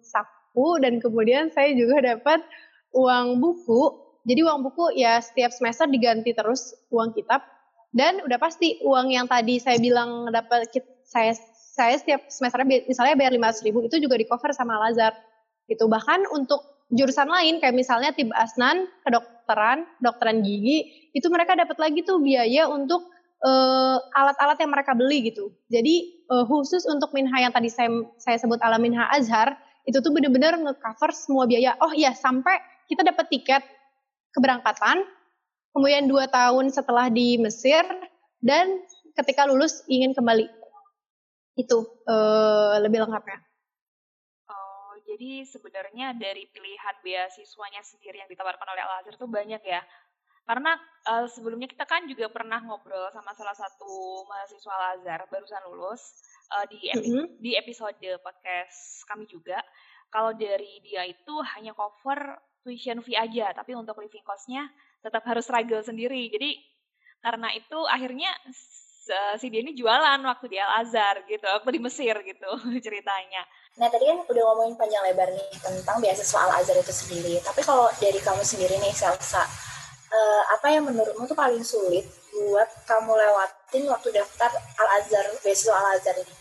saku 0.00 0.80
dan 0.80 0.98
kemudian 0.98 1.52
saya 1.52 1.72
juga 1.72 2.00
dapat 2.02 2.40
uang 2.94 3.38
buku. 3.42 3.82
Jadi 4.24 4.40
uang 4.40 4.64
buku 4.64 4.96
ya 4.96 5.20
setiap 5.20 5.52
semester 5.52 5.84
diganti 5.84 6.32
terus 6.32 6.72
uang 6.88 7.12
kitab 7.12 7.44
dan 7.94 8.18
udah 8.26 8.38
pasti 8.42 8.82
uang 8.82 9.14
yang 9.14 9.30
tadi 9.30 9.62
saya 9.62 9.78
bilang 9.78 10.26
dapat 10.34 10.66
saya 11.06 11.36
saya 11.74 11.94
setiap 11.94 12.26
semester 12.26 12.66
misalnya 12.66 13.14
bayar 13.14 13.32
lima 13.34 13.54
ribu 13.62 13.86
itu 13.86 14.02
juga 14.02 14.18
di 14.18 14.26
cover 14.26 14.50
sama 14.50 14.78
Lazar 14.82 15.14
gitu 15.70 15.86
bahkan 15.86 16.26
untuk 16.34 16.60
jurusan 16.90 17.30
lain 17.30 17.62
kayak 17.62 17.72
misalnya 17.72 18.10
tib 18.12 18.34
asnan 18.34 18.90
kedokteran 19.06 19.86
dokteran 20.02 20.42
gigi 20.42 21.10
itu 21.14 21.26
mereka 21.30 21.54
dapat 21.54 21.78
lagi 21.78 22.02
tuh 22.02 22.18
biaya 22.20 22.68
untuk 22.68 23.13
uh, 23.44 23.98
alat-alat 24.16 24.58
yang 24.58 24.72
mereka 24.72 24.96
beli 24.96 25.30
gitu. 25.30 25.52
Jadi 25.68 26.24
uh, 26.32 26.48
khusus 26.48 26.88
untuk 26.88 27.12
Minha 27.12 27.36
yang 27.36 27.52
tadi 27.52 27.68
saya 27.68 27.92
saya 28.16 28.40
sebut 28.40 28.58
ala 28.64 28.80
Minha 28.80 29.06
Azhar 29.12 29.54
itu 29.84 30.00
tuh 30.00 30.10
benar-benar 30.10 30.56
ngecover 30.56 31.12
semua 31.12 31.44
biaya. 31.44 31.76
Oh 31.84 31.92
iya 31.92 32.16
sampai 32.16 32.56
kita 32.88 33.04
dapat 33.04 33.28
tiket 33.28 33.62
keberangkatan, 34.32 35.04
kemudian 35.76 36.08
dua 36.08 36.26
tahun 36.26 36.72
setelah 36.72 37.12
di 37.12 37.38
Mesir 37.38 37.84
dan 38.40 38.82
ketika 39.14 39.44
lulus 39.44 39.84
ingin 39.86 40.16
kembali. 40.16 40.48
Itu 41.54 41.86
uh, 42.08 42.82
lebih 42.82 43.04
lengkapnya. 43.06 43.38
Oh 44.50 44.98
jadi 45.06 45.46
sebenarnya 45.46 46.16
dari 46.18 46.48
pilihan 46.50 46.96
beasiswanya 47.04 47.84
sendiri 47.84 48.24
yang 48.24 48.30
ditawarkan 48.32 48.66
oleh 48.74 48.82
Al 48.82 49.04
Azhar 49.04 49.14
itu 49.14 49.28
banyak 49.28 49.62
ya. 49.62 49.84
Karena 50.44 50.76
uh, 51.08 51.26
sebelumnya 51.28 51.68
kita 51.68 51.88
kan 51.88 52.04
juga 52.04 52.28
pernah 52.28 52.60
ngobrol 52.60 53.08
sama 53.12 53.32
salah 53.32 53.56
satu 53.56 54.24
mahasiswa 54.28 54.72
Al 54.76 54.84
Azhar 55.00 55.20
barusan 55.32 55.62
lulus 55.72 56.02
uh, 56.52 56.64
di 56.68 56.92
epi 56.92 57.00
mm 57.00 57.12
-hmm. 57.16 57.26
di 57.40 57.50
episode 57.56 58.08
podcast 58.20 59.08
kami 59.08 59.24
juga. 59.24 59.56
Kalau 60.12 60.36
dari 60.36 60.84
dia 60.84 61.08
itu 61.08 61.34
hanya 61.56 61.72
cover 61.74 62.38
tuition 62.62 63.00
fee 63.04 63.18
aja, 63.18 63.52
tapi 63.56 63.76
untuk 63.76 63.98
living 63.98 64.22
cost-nya 64.24 64.68
tetap 65.04 65.24
harus 65.26 65.44
struggle 65.44 65.82
sendiri. 65.84 66.28
Jadi 66.32 66.60
karena 67.24 67.48
itu 67.56 67.78
akhirnya 67.88 68.30
si 69.36 69.52
dia 69.52 69.60
ini 69.60 69.76
jualan 69.76 70.20
waktu 70.24 70.46
di 70.48 70.56
Al 70.56 70.84
Azhar 70.84 71.28
gitu, 71.28 71.44
aku 71.44 71.68
di 71.72 71.80
Mesir 71.80 72.16
gitu 72.24 72.50
ceritanya. 72.86 73.44
Nah 73.76 73.88
tadi 73.92 74.06
kan 74.08 74.22
udah 74.24 74.42
ngomongin 74.52 74.74
panjang 74.80 75.02
lebar 75.04 75.28
nih 75.28 75.48
tentang 75.60 76.00
beasiswa 76.00 76.38
Al 76.48 76.52
Azhar 76.60 76.76
itu 76.80 76.92
sendiri. 76.92 77.34
Tapi 77.44 77.60
kalau 77.60 77.88
dari 78.00 78.20
kamu 78.20 78.40
sendiri 78.44 78.80
nih 78.80 78.92
Selsa, 78.96 79.44
uh, 80.14 80.42
apa 80.54 80.70
yang 80.70 80.86
menurutmu 80.86 81.26
tuh 81.26 81.34
paling 81.34 81.66
sulit 81.66 82.06
buat 82.30 82.70
kamu 82.86 83.10
lewatin 83.10 83.90
waktu 83.90 84.14
daftar 84.14 84.50
Al 84.78 84.88
Azhar 85.02 85.26
beasiswa 85.42 85.74
Al 85.74 85.98
Azhar 85.98 86.14
ini? 86.22 86.34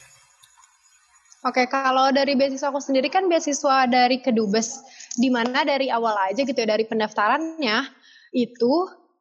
Oke, 1.44 1.68
kalau 1.68 2.08
dari 2.16 2.40
beasiswa 2.40 2.72
aku 2.72 2.80
sendiri 2.80 3.12
kan 3.12 3.28
beasiswa 3.28 3.84
dari 3.92 4.24
Kedubes, 4.24 4.80
di 5.20 5.28
mana 5.28 5.68
dari 5.68 5.92
awal 5.92 6.16
aja 6.32 6.48
gitu 6.48 6.56
ya, 6.56 6.70
dari 6.72 6.88
pendaftarannya 6.88 7.84
itu 8.32 8.74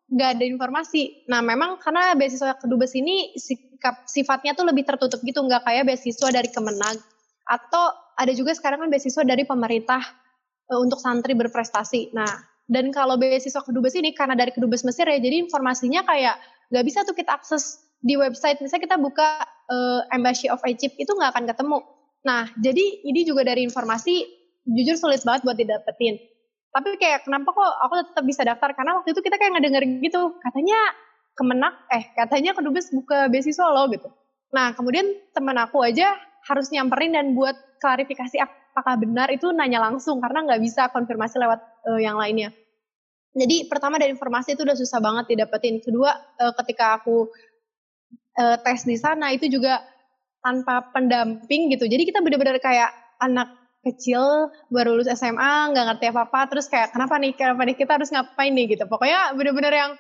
nggak 0.06 0.38
ada 0.38 0.44
informasi. 0.46 1.26
Nah, 1.26 1.42
memang 1.42 1.82
karena 1.82 2.14
beasiswa 2.14 2.54
Kedubes 2.62 2.94
ini 2.94 3.34
sikap 3.34 4.06
sifatnya 4.06 4.54
tuh 4.54 4.62
lebih 4.62 4.86
tertutup 4.86 5.18
gitu, 5.26 5.42
nggak 5.42 5.66
kayak 5.66 5.82
beasiswa 5.90 6.28
dari 6.30 6.46
Kemenag 6.46 7.02
atau 7.42 7.90
ada 8.14 8.30
juga 8.36 8.54
sekarang 8.54 8.86
kan 8.86 8.88
beasiswa 8.92 9.26
dari 9.26 9.42
pemerintah 9.42 10.02
e, 10.70 10.78
untuk 10.78 11.02
santri 11.02 11.34
berprestasi. 11.34 12.14
Nah, 12.14 12.30
dan 12.72 12.88
kalau 12.90 13.20
beasiswa 13.20 13.60
Kedubes 13.60 13.92
ini 13.92 14.16
karena 14.16 14.32
dari 14.32 14.50
Kedubes 14.56 14.82
Mesir 14.82 15.04
ya, 15.04 15.20
jadi 15.20 15.44
informasinya 15.44 16.02
kayak 16.08 16.40
nggak 16.72 16.84
bisa 16.88 17.04
tuh 17.04 17.12
kita 17.12 17.36
akses 17.36 17.84
di 18.00 18.16
website. 18.16 18.58
Misalnya 18.64 18.88
kita 18.88 18.96
buka 18.96 19.44
uh, 19.68 20.00
Embassy 20.08 20.48
of 20.48 20.64
Egypt 20.64 20.96
itu 20.96 21.12
nggak 21.12 21.36
akan 21.36 21.44
ketemu 21.52 21.78
Nah, 22.22 22.46
jadi 22.58 23.02
ini 23.02 23.26
juga 23.26 23.42
dari 23.42 23.66
informasi 23.66 24.22
jujur 24.66 24.94
sulit 24.94 25.22
banget 25.26 25.42
buat 25.42 25.58
didapetin. 25.58 26.22
Tapi 26.72 26.96
kayak 26.96 27.28
kenapa 27.28 27.52
kok 27.52 27.72
aku 27.84 27.94
tetap 28.08 28.24
bisa 28.24 28.42
daftar? 28.46 28.70
Karena 28.72 29.02
waktu 29.02 29.12
itu 29.12 29.20
kita 29.20 29.36
kayak 29.36 29.58
ngedenger 29.58 29.84
gitu, 30.00 30.38
katanya 30.40 30.78
kemenak, 31.36 31.74
eh 31.92 32.04
katanya 32.16 32.56
kedubes 32.56 32.88
buka 32.94 33.28
beasiswa 33.28 33.66
loh 33.68 33.90
gitu. 33.92 34.08
Nah, 34.54 34.72
kemudian 34.72 35.04
teman 35.36 35.58
aku 35.60 35.84
aja 35.84 36.16
harus 36.48 36.70
nyamperin 36.72 37.12
dan 37.12 37.34
buat 37.36 37.54
klarifikasi 37.82 38.40
apakah 38.40 38.96
benar 38.96 39.28
itu 39.28 39.50
nanya 39.52 39.82
langsung 39.82 40.22
karena 40.22 40.48
nggak 40.48 40.62
bisa 40.62 40.88
konfirmasi 40.94 41.42
lewat 41.42 41.60
uh, 41.90 42.00
yang 42.00 42.16
lainnya. 42.16 42.54
Jadi 43.32 43.64
pertama 43.64 43.96
dari 43.96 44.12
informasi 44.12 44.52
itu 44.52 44.62
udah 44.62 44.76
susah 44.76 45.00
banget 45.00 45.32
didapetin. 45.32 45.80
Kedua, 45.80 46.12
uh, 46.12 46.52
ketika 46.60 47.00
aku 47.00 47.32
uh, 48.36 48.56
tes 48.60 48.84
di 48.84 48.96
sana 49.00 49.32
itu 49.32 49.48
juga 49.48 49.80
tanpa 50.44 50.92
pendamping 50.92 51.72
gitu. 51.72 51.88
Jadi 51.88 52.02
kita 52.12 52.20
benar-benar 52.20 52.60
kayak 52.60 52.92
anak 53.22 53.48
kecil 53.82 54.52
baru 54.70 54.94
lulus 54.94 55.10
SMA 55.10 55.74
nggak 55.74 55.84
ngerti 55.90 56.04
apa 56.14 56.20
apa 56.30 56.40
terus 56.50 56.68
kayak 56.68 56.92
kenapa 56.92 57.16
nih? 57.16 57.32
Kenapa 57.32 57.62
nih? 57.64 57.76
Kita 57.78 57.92
harus 57.96 58.10
ngapain 58.12 58.52
nih? 58.52 58.66
Gitu. 58.76 58.84
Pokoknya 58.84 59.32
bener-bener 59.32 59.72
yang 59.72 59.90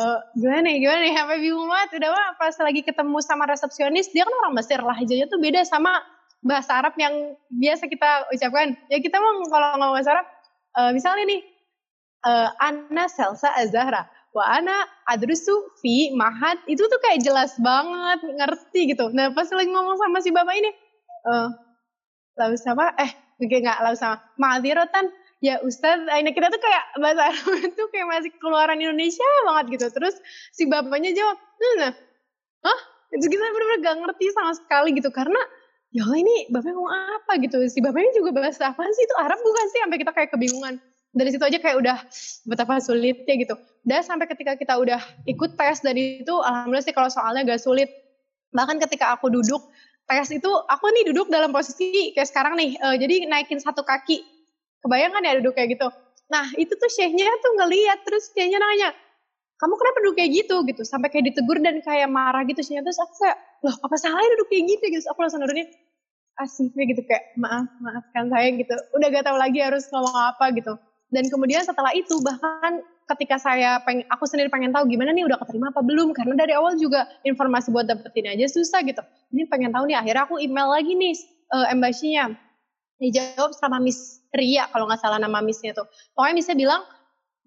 uh, 0.00 0.18
gimana 0.38 0.60
nih? 0.64 0.76
Gimana 0.80 1.00
nih? 1.04 1.12
Sampai 1.14 1.38
bingung 1.42 1.68
banget. 1.68 1.88
Udah 2.00 2.10
mah 2.16 2.28
pas 2.40 2.54
lagi 2.64 2.80
ketemu 2.80 3.18
sama 3.20 3.44
resepsionis 3.44 4.08
dia 4.08 4.24
kan 4.24 4.34
orang 4.46 4.54
Mesir 4.56 4.80
lah 4.80 4.96
lahjanya 4.96 5.26
tuh 5.28 5.36
beda 5.36 5.60
sama 5.68 6.00
bahasa 6.40 6.80
Arab 6.80 6.96
yang 6.96 7.36
biasa 7.52 7.86
kita 7.92 8.32
ucapkan. 8.32 8.72
Ya 8.88 8.98
kita 9.04 9.20
mau 9.20 9.44
kalau 9.52 9.76
ngomong 9.76 9.94
bahasa 10.00 10.10
Arab 10.16 10.26
uh, 10.80 10.90
misalnya 10.94 11.28
nih 11.28 11.40
uh, 12.26 12.48
Anna 12.60 13.06
Selsa 13.08 13.52
Azahra 13.56 14.08
wa 14.30 14.46
ana 14.46 14.86
adrusu 15.10 15.74
fi 15.82 16.14
mahat 16.14 16.62
itu 16.70 16.86
tuh 16.86 17.00
kayak 17.02 17.18
jelas 17.26 17.58
banget 17.58 18.22
ngerti 18.22 18.94
gitu 18.94 19.10
nah 19.10 19.34
pas 19.34 19.50
lagi 19.50 19.70
ngomong 19.70 19.98
sama 19.98 20.22
si 20.22 20.30
bapak 20.30 20.54
ini 20.54 20.70
eh 20.70 21.30
uh, 21.30 21.48
lalu 22.38 22.56
sama 22.56 22.94
eh 22.94 23.10
nggak 23.40 23.82
lalu 23.82 23.96
sama 23.98 24.22
ma'adirotan 24.38 25.10
ya 25.40 25.56
Ustadz, 25.64 26.04
ini 26.20 26.30
kita 26.36 26.52
tuh 26.52 26.60
kayak 26.60 26.84
bahasa 27.00 27.32
Arab 27.32 27.48
itu 27.72 27.82
kayak 27.90 28.06
masih 28.06 28.30
keluaran 28.38 28.76
Indonesia 28.76 29.24
banget 29.48 29.80
gitu. 29.80 29.86
Terus 29.88 30.14
si 30.52 30.68
bapaknya 30.68 31.16
jawab, 31.16 31.40
nah, 31.80 31.92
hah? 32.68 32.80
Itu 33.10 33.26
kita 33.26 33.42
benar-benar 33.42 33.78
gak 33.82 33.96
ngerti 34.06 34.24
sama 34.36 34.52
sekali 34.54 34.94
gitu. 34.94 35.10
Karena, 35.10 35.40
ya 35.90 36.04
ini 36.14 36.46
bapaknya 36.52 36.76
ngomong 36.76 36.94
apa 36.94 37.32
gitu. 37.42 37.56
Si 37.66 37.80
bapaknya 37.82 38.12
juga 38.14 38.30
bahasa 38.36 38.70
apa 38.70 38.84
sih? 38.92 39.02
Itu 39.02 39.16
Arab 39.18 39.40
bukan 39.40 39.66
sih? 39.72 39.80
Sampai 39.82 39.98
kita 39.98 40.12
kayak 40.14 40.30
kebingungan 40.30 40.78
dari 41.10 41.30
situ 41.34 41.42
aja 41.42 41.58
kayak 41.58 41.76
udah 41.82 41.96
betapa 42.46 42.78
sulitnya 42.78 43.34
gitu. 43.34 43.54
Dan 43.82 44.04
sampai 44.06 44.30
ketika 44.30 44.54
kita 44.54 44.78
udah 44.78 45.00
ikut 45.26 45.58
tes 45.58 45.82
dan 45.82 45.98
itu 45.98 46.34
alhamdulillah 46.38 46.84
sih 46.86 46.94
kalau 46.94 47.10
soalnya 47.10 47.42
gak 47.46 47.62
sulit. 47.62 47.90
Bahkan 48.54 48.78
ketika 48.86 49.14
aku 49.14 49.30
duduk 49.30 49.70
tes 50.06 50.30
itu 50.30 50.50
aku 50.70 50.86
nih 50.94 51.10
duduk 51.10 51.30
dalam 51.30 51.50
posisi 51.50 52.14
kayak 52.14 52.28
sekarang 52.30 52.54
nih. 52.54 52.78
Uh, 52.78 52.94
jadi 52.94 53.26
naikin 53.26 53.58
satu 53.58 53.82
kaki. 53.82 54.22
Kebayang 54.80 55.12
ya 55.12 55.36
duduk 55.42 55.58
kayak 55.58 55.76
gitu. 55.76 55.88
Nah 56.30 56.46
itu 56.56 56.72
tuh 56.72 56.88
syekhnya 56.88 57.28
tuh 57.42 57.52
ngeliat 57.58 58.00
terus 58.06 58.30
syekhnya 58.32 58.62
nanya, 58.62 58.94
kamu 59.60 59.74
kenapa 59.76 59.96
duduk 60.00 60.16
kayak 60.16 60.30
gitu 60.32 60.56
gitu 60.64 60.82
sampai 60.88 61.12
kayak 61.12 61.34
ditegur 61.34 61.60
dan 61.60 61.84
kayak 61.84 62.08
marah 62.08 62.46
gitu 62.48 62.64
syekhnya 62.64 62.88
terus 62.88 62.96
aku 62.96 63.12
kayak 63.20 63.36
loh 63.60 63.76
apa 63.76 63.94
salahnya 64.00 64.28
duduk 64.38 64.48
kayak 64.48 64.64
gitu 64.72 64.84
gitu 64.88 65.04
aku 65.12 65.18
langsung 65.20 65.44
nurunin 65.44 65.68
asifnya 66.40 66.84
gitu 66.88 67.04
kayak 67.04 67.36
maaf 67.36 67.68
maafkan 67.84 68.32
saya 68.32 68.48
gitu 68.56 68.72
udah 68.96 69.06
gak 69.12 69.24
tahu 69.28 69.36
lagi 69.36 69.60
harus 69.60 69.84
ngomong 69.92 70.16
apa 70.16 70.44
gitu 70.56 70.72
dan 71.10 71.26
kemudian 71.26 71.66
setelah 71.66 71.90
itu 71.92 72.22
bahkan 72.22 72.86
ketika 73.10 73.42
saya 73.42 73.82
pengen, 73.82 74.06
aku 74.06 74.22
sendiri 74.30 74.46
pengen 74.46 74.70
tahu 74.70 74.86
gimana 74.86 75.10
nih 75.10 75.26
udah 75.26 75.42
keterima 75.42 75.74
apa 75.74 75.82
belum 75.82 76.14
karena 76.14 76.38
dari 76.38 76.54
awal 76.54 76.78
juga 76.78 77.10
informasi 77.26 77.74
buat 77.74 77.90
dapetin 77.90 78.30
aja 78.30 78.46
susah 78.46 78.86
gitu. 78.86 79.02
Ini 79.34 79.50
pengen 79.50 79.74
tahu 79.74 79.90
nih 79.90 79.98
akhirnya 79.98 80.22
aku 80.30 80.38
email 80.38 80.70
lagi 80.70 80.94
nih 80.94 81.14
uh, 81.50 81.66
embassy-nya. 81.74 82.38
Dijawab 83.02 83.56
sama 83.56 83.82
Miss 83.82 84.22
Ria 84.30 84.70
kalau 84.70 84.86
nggak 84.86 85.02
salah 85.02 85.18
nama 85.18 85.42
Missnya 85.42 85.74
tuh. 85.74 85.90
Pokoknya 86.14 86.34
Missnya 86.38 86.56
bilang 86.56 86.82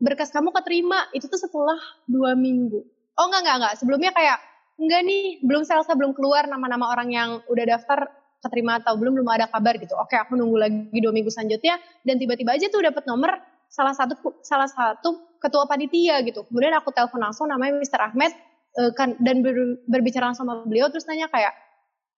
berkas 0.01 0.33
kamu 0.35 0.51
keterima 0.51 1.07
itu 1.15 1.31
tuh 1.31 1.39
setelah 1.39 1.79
dua 2.03 2.35
minggu. 2.35 2.83
Oh 3.15 3.25
enggak 3.31 3.47
enggak 3.47 3.57
enggak 3.63 3.73
sebelumnya 3.79 4.11
kayak 4.11 4.37
enggak 4.75 5.01
nih 5.07 5.23
belum 5.45 5.63
selesai 5.63 5.95
belum 5.95 6.11
keluar 6.17 6.49
nama-nama 6.51 6.91
orang 6.91 7.13
yang 7.13 7.29
udah 7.47 7.65
daftar 7.69 8.11
keterima 8.43 8.83
atau 8.83 8.99
belum 8.99 9.15
belum 9.15 9.29
ada 9.31 9.47
kabar 9.47 9.79
gitu. 9.79 9.95
Oke 9.95 10.19
aku 10.19 10.35
nunggu 10.35 10.57
lagi 10.59 10.99
dua 10.99 11.13
minggu 11.15 11.31
selanjutnya 11.31 11.79
dan 12.03 12.19
tiba-tiba 12.19 12.57
aja 12.57 12.67
tuh 12.67 12.83
dapat 12.83 13.07
nomor 13.07 13.52
salah 13.73 13.97
satu 13.97 14.13
salah 14.45 14.69
satu 14.69 15.33
ketua 15.41 15.65
panitia 15.65 16.21
gitu. 16.21 16.45
Kemudian 16.45 16.77
aku 16.77 16.93
telepon 16.93 17.25
langsung 17.25 17.49
namanya 17.49 17.81
Mr. 17.81 17.99
Ahmed 18.13 18.31
uh, 18.77 18.91
kan 18.93 19.17
dan 19.17 19.41
ber, 19.41 19.81
berbicara 19.89 20.29
langsung 20.29 20.45
sama 20.45 20.61
beliau 20.69 20.93
terus 20.93 21.09
nanya 21.09 21.25
kayak 21.33 21.57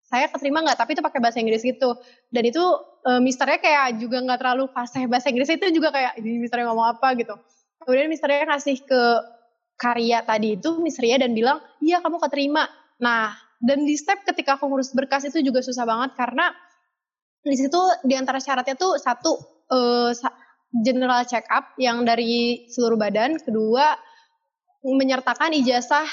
saya 0.05 0.29
keterima 0.29 0.61
nggak 0.61 0.77
tapi 0.77 0.93
itu 0.93 1.01
pakai 1.01 1.17
bahasa 1.17 1.41
Inggris 1.41 1.65
gitu 1.65 1.97
dan 2.29 2.43
itu 2.45 2.61
uh, 3.09 3.17
misternya 3.17 3.57
kayak 3.57 3.97
juga 3.97 4.21
nggak 4.21 4.37
terlalu 4.37 4.69
fasih 4.69 5.09
bahasa 5.09 5.33
Inggris 5.33 5.49
itu 5.49 5.65
juga 5.73 5.89
kayak 5.89 6.21
ini 6.21 6.37
misternya 6.37 6.69
ngomong 6.69 6.99
apa 6.99 7.17
gitu 7.17 7.33
kemudian 7.81 8.05
misternya 8.05 8.45
ngasih 8.53 8.85
ke 8.85 9.01
karya 9.75 10.21
tadi 10.21 10.61
itu 10.61 10.77
misternya 10.77 11.25
dan 11.25 11.33
bilang 11.33 11.57
iya 11.81 12.05
kamu 12.05 12.21
keterima 12.21 12.69
nah 13.01 13.33
dan 13.65 13.81
di 13.81 13.97
step 13.97 14.21
ketika 14.29 14.61
aku 14.61 14.69
ngurus 14.69 14.93
berkas 14.93 15.25
itu 15.25 15.41
juga 15.41 15.65
susah 15.65 15.89
banget 15.89 16.13
karena 16.13 16.53
di 17.41 17.57
situ 17.57 17.77
di 18.05 18.13
antara 18.13 18.37
syaratnya 18.37 18.77
tuh 18.77 19.01
satu 19.01 19.31
uh, 19.73 20.13
general 20.83 21.23
check 21.23 21.47
up 21.47 21.71
yang 21.79 22.03
dari 22.03 22.67
seluruh 22.67 22.99
badan, 22.99 23.39
kedua 23.39 23.95
menyertakan 24.85 25.55
ijazah 25.55 26.05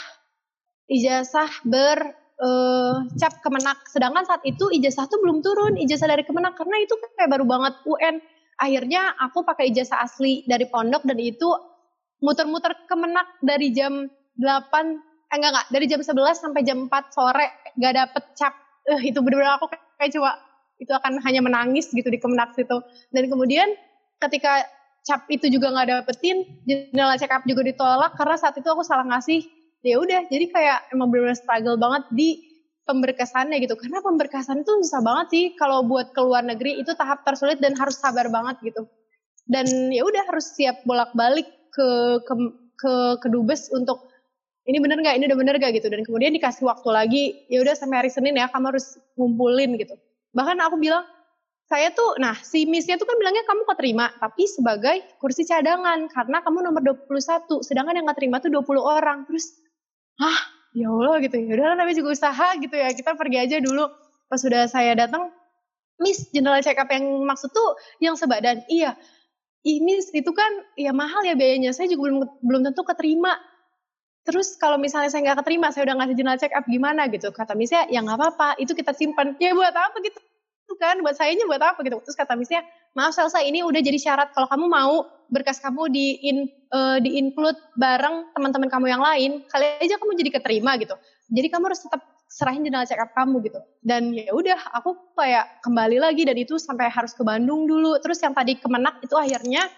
ijazah 0.89 1.51
ber 1.67 1.99
uh, 2.41 3.05
cap 3.19 3.41
kemenak. 3.41 3.79
Sedangkan 3.89 4.25
saat 4.25 4.43
itu 4.47 4.69
ijazah 4.73 5.07
tuh 5.09 5.19
belum 5.21 5.41
turun, 5.41 5.75
ijazah 5.79 6.09
dari 6.09 6.23
kemenak 6.23 6.55
karena 6.57 6.77
itu 6.81 6.95
kayak 7.19 7.31
baru 7.31 7.45
banget 7.45 7.75
UN. 7.85 8.17
Akhirnya 8.61 9.17
aku 9.19 9.43
pakai 9.43 9.73
ijazah 9.73 10.05
asli 10.05 10.47
dari 10.47 10.69
pondok 10.69 11.03
dan 11.03 11.19
itu 11.19 11.49
muter-muter 12.23 12.87
kemenak 12.87 13.27
dari 13.43 13.75
jam 13.75 14.07
8 14.39 14.45
eh 15.33 15.41
enggak 15.41 15.51
enggak 15.51 15.67
dari 15.73 15.87
jam 15.89 16.01
11 16.05 16.45
sampai 16.45 16.63
jam 16.63 16.79
4 16.87 16.93
sore 17.17 17.47
gak 17.81 17.95
dapet 17.97 18.25
cap. 18.37 18.55
Uh, 18.83 19.03
itu 19.03 19.19
benar-benar 19.23 19.59
aku 19.59 19.73
kayak 19.99 20.13
coba 20.15 20.39
itu 20.83 20.91
akan 20.91 21.23
hanya 21.23 21.41
menangis 21.41 21.91
gitu 21.91 22.07
di 22.07 22.19
kemenak 22.19 22.55
situ. 22.55 22.83
Dan 23.15 23.31
kemudian 23.31 23.71
ketika 24.29 24.63
cap 25.03 25.27
itu 25.27 25.51
juga 25.51 25.75
nggak 25.75 25.89
dapetin 25.91 26.47
general 26.63 27.19
check 27.19 27.35
up 27.35 27.43
juga 27.43 27.67
ditolak 27.67 28.15
karena 28.15 28.39
saat 28.39 28.55
itu 28.55 28.69
aku 28.71 28.87
salah 28.87 29.07
ngasih 29.07 29.43
ya 29.83 29.99
udah. 29.99 30.31
Jadi 30.31 30.51
kayak 30.55 30.95
emang 30.95 31.11
benar-benar 31.11 31.39
struggle 31.39 31.77
banget 31.77 32.03
di 32.15 32.29
pemberkasannya 32.87 33.59
gitu. 33.63 33.75
Karena 33.75 33.99
pemberkasan 34.03 34.63
itu 34.63 34.73
susah 34.87 35.03
banget 35.03 35.27
sih 35.35 35.45
kalau 35.59 35.87
buat 35.87 36.15
ke 36.15 36.21
luar 36.23 36.47
negeri 36.47 36.79
itu 36.79 36.95
tahap 36.95 37.27
tersulit 37.27 37.59
dan 37.59 37.75
harus 37.75 37.99
sabar 37.99 38.31
banget 38.31 38.59
gitu. 38.63 38.87
Dan 39.47 39.67
ya 39.91 40.07
udah 40.07 40.23
harus 40.31 40.55
siap 40.55 40.87
bolak-balik 40.87 41.47
ke 41.75 41.89
ke 42.23 42.35
ke 42.79 42.93
kedubes 43.23 43.71
untuk 43.75 44.07
ini 44.63 44.79
bener 44.79 45.03
nggak? 45.03 45.19
Ini 45.19 45.25
udah 45.27 45.39
bener 45.39 45.55
gak 45.59 45.75
gitu. 45.75 45.91
Dan 45.91 46.07
kemudian 46.07 46.31
dikasih 46.39 46.63
waktu 46.63 46.89
lagi 46.95 47.23
ya 47.51 47.59
udah 47.67 47.75
sampai 47.75 48.07
hari 48.07 48.11
Senin 48.15 48.39
ya 48.39 48.47
kamu 48.47 48.71
harus 48.71 48.95
ngumpulin 49.19 49.75
gitu. 49.75 49.99
Bahkan 50.39 50.63
aku 50.63 50.79
bilang 50.79 51.03
saya 51.73 51.89
tuh, 51.97 52.21
nah 52.21 52.37
si 52.37 52.69
missnya 52.69 53.01
tuh 53.01 53.09
kan 53.09 53.17
bilangnya 53.17 53.49
kamu 53.49 53.65
keterima, 53.65 54.13
tapi 54.21 54.45
sebagai 54.45 55.01
kursi 55.17 55.49
cadangan 55.49 56.05
karena 56.13 56.45
kamu 56.45 56.69
nomor 56.69 56.85
21, 57.09 57.65
sedangkan 57.65 57.97
yang 57.97 58.05
keterima 58.13 58.45
tuh 58.45 58.53
20 58.53 58.77
orang. 58.85 59.25
Terus, 59.25 59.57
ah 60.21 60.37
ya 60.77 60.93
Allah 60.93 61.17
gitu 61.25 61.41
ya, 61.41 61.57
udah 61.57 61.81
namanya 61.81 61.97
juga 61.97 62.13
usaha 62.13 62.47
gitu 62.61 62.77
ya, 62.77 62.93
kita 62.93 63.17
pergi 63.17 63.39
aja 63.41 63.57
dulu. 63.65 63.89
Pas 64.29 64.37
sudah 64.37 64.69
saya 64.69 64.93
datang, 64.93 65.33
Miss 65.97 66.29
general 66.29 66.61
check 66.61 66.77
up 66.77 66.93
yang 66.93 67.25
maksud 67.25 67.49
tuh 67.57 67.81
yang 68.05 68.21
sebadan, 68.21 68.61
iya. 68.69 68.93
Ini 69.65 70.13
itu 70.13 70.31
kan 70.37 70.53
ya 70.77 70.93
mahal 70.93 71.25
ya 71.25 71.33
biayanya, 71.33 71.73
saya 71.73 71.89
juga 71.89 72.13
belum 72.13 72.19
belum 72.45 72.61
tentu 72.69 72.85
keterima. 72.85 73.33
Terus 74.29 74.61
kalau 74.61 74.77
misalnya 74.77 75.09
saya 75.09 75.25
nggak 75.25 75.41
keterima, 75.41 75.73
saya 75.73 75.89
udah 75.89 76.05
ngasih 76.05 76.17
general 76.21 76.37
check 76.37 76.53
up 76.53 76.69
gimana 76.69 77.09
gitu. 77.09 77.33
Kata 77.33 77.57
Miss 77.57 77.73
ya 77.73 77.87
nggak 77.89 78.19
apa-apa, 78.19 78.61
itu 78.61 78.77
kita 78.77 78.93
simpan. 78.93 79.39
Ya 79.41 79.57
buat 79.57 79.73
apa 79.73 79.97
gitu 80.05 80.21
kan 80.83 80.99
buat 81.07 81.15
saya 81.15 81.31
ini 81.31 81.47
buat 81.47 81.63
apa 81.63 81.79
gitu. 81.87 82.03
Terus 82.03 82.19
kata 82.19 82.35
misnya 82.35 82.67
maaf 82.99 83.15
Selsa 83.15 83.39
ini 83.39 83.63
udah 83.63 83.79
jadi 83.79 83.99
syarat. 83.99 84.35
Kalau 84.35 84.51
kamu 84.51 84.67
mau 84.67 85.07
berkas 85.31 85.63
kamu 85.63 85.89
di 85.89 86.19
in, 86.27 86.51
uh, 86.75 86.99
di 86.99 87.17
include 87.17 87.57
bareng 87.79 88.35
teman-teman 88.35 88.69
kamu 88.69 88.87
yang 88.91 89.03
lain 89.03 89.47
kali 89.49 89.81
aja 89.81 89.97
kamu 89.97 90.19
jadi 90.19 90.31
keterima 90.43 90.77
gitu. 90.77 90.99
Jadi 91.33 91.49
kamu 91.49 91.73
harus 91.73 91.81
tetap 91.87 92.03
serahin 92.29 92.65
jurnal 92.65 92.85
check 92.85 93.01
up 93.01 93.13
kamu 93.17 93.41
gitu. 93.49 93.61
Dan 93.81 94.13
ya 94.13 94.33
udah 94.33 94.59
aku 94.77 95.15
kayak 95.17 95.63
kembali 95.65 96.01
lagi 96.01 96.29
dan 96.29 96.37
itu 96.37 96.61
sampai 96.61 96.93
harus 96.93 97.17
ke 97.17 97.23
Bandung 97.25 97.65
dulu. 97.65 97.97
Terus 98.03 98.21
yang 98.21 98.37
tadi 98.37 98.61
Kemenak 98.61 99.01
itu 99.01 99.17
akhirnya 99.17 99.69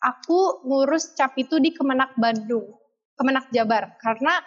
aku 0.00 0.64
ngurus 0.64 1.12
cap 1.16 1.36
itu 1.36 1.60
di 1.60 1.72
Kemenak 1.72 2.16
Bandung 2.16 2.72
Kemenak 3.16 3.52
Jabar. 3.52 3.96
Karena 4.00 4.40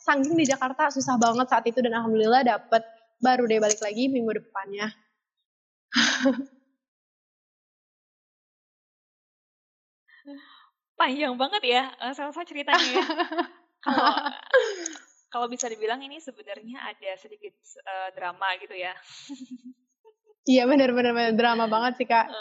saking 0.00 0.36
di 0.36 0.48
Jakarta 0.48 0.88
susah 0.88 1.20
banget 1.20 1.46
saat 1.48 1.64
itu 1.68 1.80
dan 1.84 1.92
alhamdulillah 1.96 2.44
dapet. 2.44 2.80
Baru 3.20 3.44
deh 3.44 3.60
balik 3.60 3.84
lagi 3.84 4.08
minggu 4.08 4.32
depannya 4.32 4.88
Panjang 10.98 11.34
banget 11.40 11.62
ya, 11.64 11.82
uh, 11.96 12.12
Salsa 12.12 12.44
ceritanya 12.44 13.00
ya. 13.00 13.04
Kalau 13.80 14.12
kalau 15.32 15.46
bisa 15.48 15.64
dibilang 15.72 16.04
ini 16.04 16.20
sebenarnya 16.20 16.84
ada 16.84 17.16
sedikit, 17.16 17.56
uh, 17.80 18.12
drama 18.12 18.52
gitu 18.60 18.76
ya. 18.76 18.92
Iya 20.48 20.64
benar 20.64 20.96
benar 20.96 21.12
benar, 21.12 21.36
drama 21.36 21.68
banget 21.68 22.00
sih, 22.00 22.08
Kak. 22.08 22.32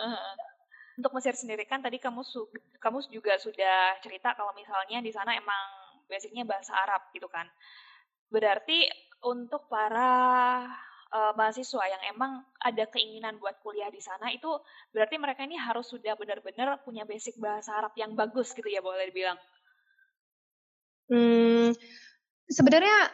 Untuk 0.96 1.12
Mesir 1.12 1.36
sendiri 1.36 1.68
kan 1.68 1.84
tadi 1.84 2.00
kamu 2.00 2.24
su 2.24 2.48
kamu 2.80 3.04
juga 3.12 3.36
sudah 3.36 4.00
cerita 4.00 4.32
kalau 4.40 4.56
misalnya 4.56 5.04
di 5.04 5.12
sana 5.12 5.36
emang 5.36 5.64
basicnya 6.08 6.48
bahasa 6.48 6.72
Arab 6.80 7.12
gitu 7.12 7.28
kan. 7.28 7.44
Berarti 8.32 8.88
untuk 9.28 9.68
para 9.68 10.64
uh, 11.14 11.34
mahasiswa 11.34 11.84
yang 11.86 12.02
emang 12.14 12.42
ada 12.62 12.86
keinginan 12.90 13.38
buat 13.42 13.58
kuliah 13.66 13.90
di 13.90 14.02
sana 14.02 14.30
itu 14.34 14.50
berarti 14.94 15.18
mereka 15.18 15.46
ini 15.46 15.58
harus 15.58 15.90
sudah 15.90 16.14
benar-benar 16.16 16.82
punya 16.86 17.06
basic 17.06 17.38
bahasa 17.42 17.74
Arab 17.76 17.94
yang 17.98 18.14
bagus 18.14 18.54
gitu 18.54 18.70
ya 18.70 18.82
boleh 18.82 19.10
dibilang. 19.10 19.38
Hmm, 21.10 21.74
sebenarnya 22.46 23.10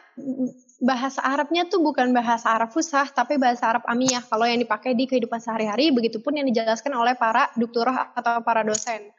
bahasa 0.84 1.24
Arabnya 1.24 1.64
tuh 1.64 1.80
bukan 1.80 2.12
bahasa 2.12 2.52
Arab 2.52 2.72
fusah 2.72 3.08
tapi 3.08 3.40
bahasa 3.40 3.64
Arab 3.72 3.84
amiyah 3.88 4.20
kalau 4.28 4.44
yang 4.44 4.60
dipakai 4.60 4.92
di 4.92 5.08
kehidupan 5.08 5.40
sehari-hari 5.40 5.88
begitupun 5.92 6.36
yang 6.36 6.46
dijelaskan 6.48 6.92
oleh 6.92 7.16
para 7.16 7.48
doktorah 7.56 8.12
atau 8.12 8.44
para 8.44 8.60
dosen. 8.60 9.15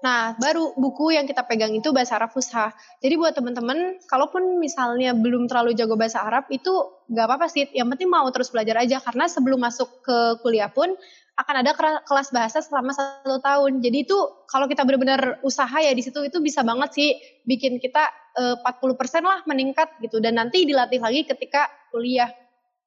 Nah, 0.00 0.32
baru 0.40 0.72
buku 0.80 1.12
yang 1.12 1.28
kita 1.28 1.44
pegang 1.44 1.76
itu 1.76 1.92
bahasa 1.92 2.16
Arab 2.16 2.32
Fusha. 2.32 2.72
Jadi 3.04 3.20
buat 3.20 3.36
teman-teman, 3.36 4.00
kalaupun 4.08 4.56
misalnya 4.56 5.12
belum 5.12 5.44
terlalu 5.44 5.76
jago 5.76 5.92
bahasa 5.92 6.24
Arab, 6.24 6.48
itu 6.48 6.72
nggak 7.12 7.26
apa-apa 7.28 7.46
sih. 7.52 7.68
Yang 7.76 7.88
penting 7.96 8.08
mau 8.08 8.24
terus 8.32 8.48
belajar 8.48 8.80
aja. 8.80 8.96
Karena 9.04 9.28
sebelum 9.28 9.60
masuk 9.60 10.00
ke 10.00 10.40
kuliah 10.40 10.72
pun, 10.72 10.88
akan 11.36 11.54
ada 11.64 11.72
kelas 12.04 12.28
bahasa 12.32 12.64
selama 12.64 12.96
satu 12.96 13.44
tahun. 13.44 13.84
Jadi 13.84 14.08
itu 14.08 14.16
kalau 14.48 14.64
kita 14.68 14.88
benar-benar 14.88 15.40
usaha 15.44 15.76
ya 15.80 15.92
di 15.92 16.00
situ 16.00 16.20
itu 16.24 16.40
bisa 16.40 16.64
banget 16.64 16.90
sih 16.96 17.10
bikin 17.44 17.76
kita 17.76 18.08
eh, 18.40 18.56
40% 18.56 19.20
lah 19.20 19.44
meningkat 19.44 20.00
gitu. 20.00 20.16
Dan 20.16 20.40
nanti 20.40 20.64
dilatih 20.64 21.00
lagi 21.00 21.28
ketika 21.28 21.68
kuliah. 21.92 22.28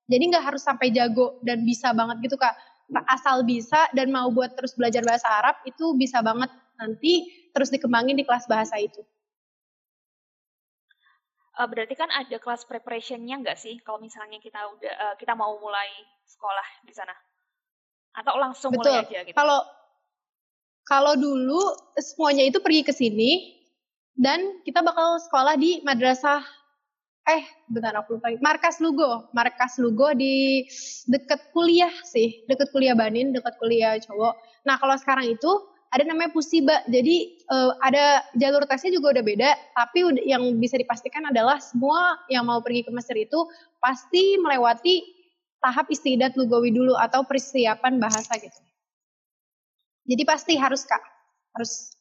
Jadi 0.10 0.23
nggak 0.34 0.43
harus 0.49 0.65
sampai 0.65 0.89
jago 0.89 1.38
dan 1.45 1.62
bisa 1.62 1.93
banget 1.93 2.26
gitu 2.26 2.41
kak. 2.41 2.58
Asal 3.08 3.48
bisa 3.48 3.88
dan 3.96 4.12
mau 4.12 4.28
buat 4.30 4.54
terus 4.54 4.76
belajar 4.76 5.02
bahasa 5.02 5.26
Arab 5.30 5.56
itu 5.63 5.96
bisa 5.96 6.19
banget 6.19 6.52
nanti 6.78 7.30
terus 7.56 7.72
dikembangin 7.72 8.17
di 8.17 8.26
kelas 8.28 8.46
bahasa 8.50 8.76
itu. 8.82 9.02
Uh, 11.54 11.69
berarti 11.69 11.93
kan 11.93 12.10
ada 12.10 12.38
kelas 12.41 12.65
preparationnya 12.65 13.38
nggak 13.46 13.62
sih 13.62 13.78
kalau 13.86 14.02
misalnya 14.02 14.41
kita 14.41 14.58
udah 14.58 14.93
uh, 14.98 15.15
kita 15.22 15.38
mau 15.38 15.54
mulai 15.62 15.86
sekolah 16.26 16.67
di 16.82 16.93
sana 16.98 17.13
atau 18.17 18.41
langsung 18.41 18.74
Betul. 18.74 18.89
mulai 18.89 19.06
aja 19.06 19.19
gitu? 19.22 19.38
Kalau 19.38 19.62
kalau 20.84 21.13
dulu 21.13 21.62
semuanya 22.02 22.43
itu 22.50 22.58
pergi 22.58 22.82
ke 22.82 22.93
sini 22.93 23.54
dan 24.17 24.65
kita 24.65 24.82
bakal 24.82 25.22
sekolah 25.22 25.54
di 25.58 25.82
madrasah 25.86 26.41
eh 27.23 27.43
bentar 27.71 27.95
aku 27.95 28.19
lupa. 28.19 28.36
Markas 28.43 28.83
Lugo. 28.83 29.31
Markas 29.31 29.79
Lugo 29.79 30.12
di 30.12 30.67
deket 31.07 31.51
kuliah 31.55 31.91
sih. 32.03 32.43
Deket 32.51 32.69
kuliah 32.75 32.95
Banin 32.95 33.31
deket 33.31 33.55
kuliah 33.59 33.95
cowok. 34.03 34.36
Nah 34.67 34.75
kalau 34.75 34.95
sekarang 34.99 35.31
itu 35.31 35.51
ada 35.93 36.03
namanya 36.03 36.33
pusiba. 36.33 36.83
Jadi 36.89 37.39
uh, 37.47 37.77
ada 37.86 38.25
jalur 38.36 38.65
tesnya 38.65 38.97
juga 38.97 39.13
udah 39.13 39.23
beda, 39.23 39.51
tapi 39.77 40.01
yang 40.25 40.57
bisa 40.57 40.75
dipastikan 40.75 41.29
adalah 41.29 41.62
semua 41.62 42.17
yang 42.27 42.49
mau 42.49 42.59
pergi 42.65 42.81
ke 42.83 42.91
Mesir 42.91 43.15
itu 43.15 43.39
pasti 43.77 44.36
melewati 44.41 45.05
tahap 45.62 45.88
istidat 45.93 46.33
lugawi 46.36 46.73
dulu 46.73 46.97
atau 46.97 47.23
persiapan 47.23 48.01
bahasa 48.01 48.36
gitu. 48.41 48.59
Jadi 50.03 50.23
pasti 50.27 50.53
harus 50.59 50.83
kak, 50.83 50.99
harus. 51.55 51.93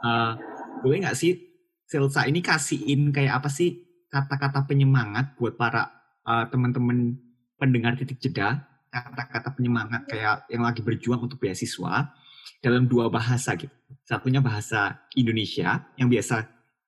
Uh, 0.00 0.38
boleh 0.80 1.04
nggak 1.04 1.18
sih 1.18 1.40
Selsa 1.88 2.28
ini 2.28 2.44
kasihin 2.44 3.14
kayak 3.14 3.40
apa 3.42 3.48
sih 3.48 3.85
kata-kata 4.10 4.64
penyemangat 4.66 5.34
buat 5.36 5.58
para 5.58 5.90
uh, 6.26 6.46
teman-teman 6.48 7.18
pendengar 7.56 7.96
titik 7.96 8.20
jeda, 8.20 8.64
kata-kata 8.92 9.52
penyemangat 9.56 10.06
kayak 10.08 10.46
yang 10.52 10.64
lagi 10.64 10.80
berjuang 10.80 11.24
untuk 11.24 11.40
beasiswa 11.40 12.12
dalam 12.60 12.88
dua 12.88 13.12
bahasa 13.12 13.54
gitu. 13.58 13.72
Satunya 14.06 14.40
bahasa 14.40 15.06
Indonesia 15.14 15.84
yang 15.98 16.08
biasa 16.08 16.46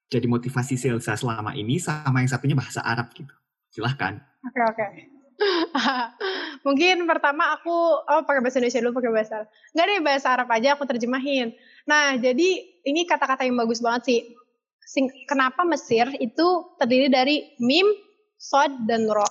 jadi 0.09 0.25
motivasi 0.25 0.81
Selsa 0.81 1.15
selama 1.21 1.53
ini 1.53 1.77
sama 1.77 2.25
yang 2.25 2.31
satunya 2.31 2.57
bahasa 2.57 2.81
Arab 2.81 3.13
gitu. 3.13 3.33
Silahkan. 3.69 4.17
Oke 4.45 4.57
okay, 4.57 4.65
oke. 4.65 4.77
Okay. 4.77 4.91
Mungkin 6.67 7.07
pertama 7.07 7.55
aku 7.55 7.71
oh 8.03 8.23
pakai 8.27 8.43
bahasa 8.43 8.59
Indonesia 8.59 8.83
dulu 8.83 8.99
pakai 8.99 9.13
bahasa 9.13 9.33
Arab. 9.39 9.49
Enggak 9.71 9.87
deh 9.87 10.01
bahasa 10.03 10.27
Arab 10.35 10.49
aja 10.51 10.69
aku 10.75 10.85
terjemahin. 10.89 11.47
Nah, 11.87 12.19
jadi 12.19 12.49
ini 12.85 13.07
kata-kata 13.07 13.47
yang 13.47 13.57
bagus 13.61 13.79
banget 13.79 14.03
sih. 14.09 14.21
Kenapa 15.29 15.69
Mesir 15.69 16.09
itu 16.17 16.47
terdiri 16.81 17.13
dari 17.13 17.45
mim, 17.61 17.85
sod, 18.41 18.89
dan 18.89 19.05
ro. 19.05 19.27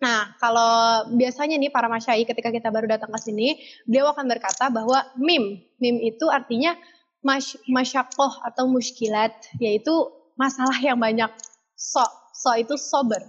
Nah, 0.00 0.36
kalau 0.40 1.04
biasanya 1.16 1.60
nih 1.60 1.68
para 1.68 1.88
masyai 1.88 2.24
ketika 2.24 2.48
kita 2.48 2.72
baru 2.72 2.88
datang 2.88 3.12
ke 3.12 3.20
sini, 3.20 3.60
beliau 3.84 4.12
akan 4.12 4.24
berkata 4.28 4.72
bahwa 4.72 5.04
mim, 5.20 5.60
mim 5.80 5.96
itu 6.00 6.26
artinya 6.32 6.76
mas, 7.24 7.56
masyakoh 7.68 8.40
atau 8.44 8.68
muskilat, 8.68 9.32
yaitu 9.60 9.92
masalah 10.36 10.76
yang 10.80 10.96
banyak. 11.00 11.28
So, 11.76 12.04
so 12.32 12.52
itu 12.56 12.76
sober. 12.76 13.20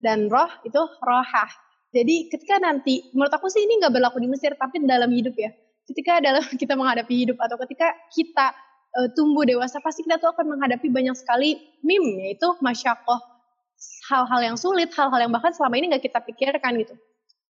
Dan 0.00 0.28
roh 0.28 0.48
itu 0.64 0.80
rohah. 1.00 1.50
Jadi 1.92 2.28
ketika 2.28 2.60
nanti, 2.60 3.08
menurut 3.16 3.32
aku 3.32 3.48
sih 3.48 3.64
ini 3.64 3.80
nggak 3.80 3.92
berlaku 3.94 4.20
di 4.20 4.28
Mesir, 4.28 4.52
tapi 4.56 4.82
dalam 4.84 5.08
hidup 5.08 5.32
ya. 5.36 5.52
Ketika 5.84 6.20
dalam 6.20 6.44
kita 6.60 6.76
menghadapi 6.76 7.14
hidup 7.14 7.38
atau 7.40 7.56
ketika 7.64 7.92
kita 8.12 8.52
uh, 8.98 9.08
tumbuh 9.14 9.42
dewasa, 9.46 9.82
pasti 9.82 10.06
kita 10.06 10.22
tuh 10.22 10.30
akan 10.32 10.56
menghadapi 10.56 10.88
banyak 10.90 11.14
sekali 11.18 11.58
mim, 11.82 12.02
yaitu 12.22 12.46
masyakoh 12.62 13.18
hal-hal 14.08 14.40
yang 14.40 14.56
sulit, 14.56 14.92
hal-hal 14.94 15.20
yang 15.28 15.32
bahkan 15.32 15.52
selama 15.52 15.74
ini 15.76 15.92
nggak 15.92 16.04
kita 16.06 16.20
pikirkan 16.22 16.78
gitu. 16.80 16.94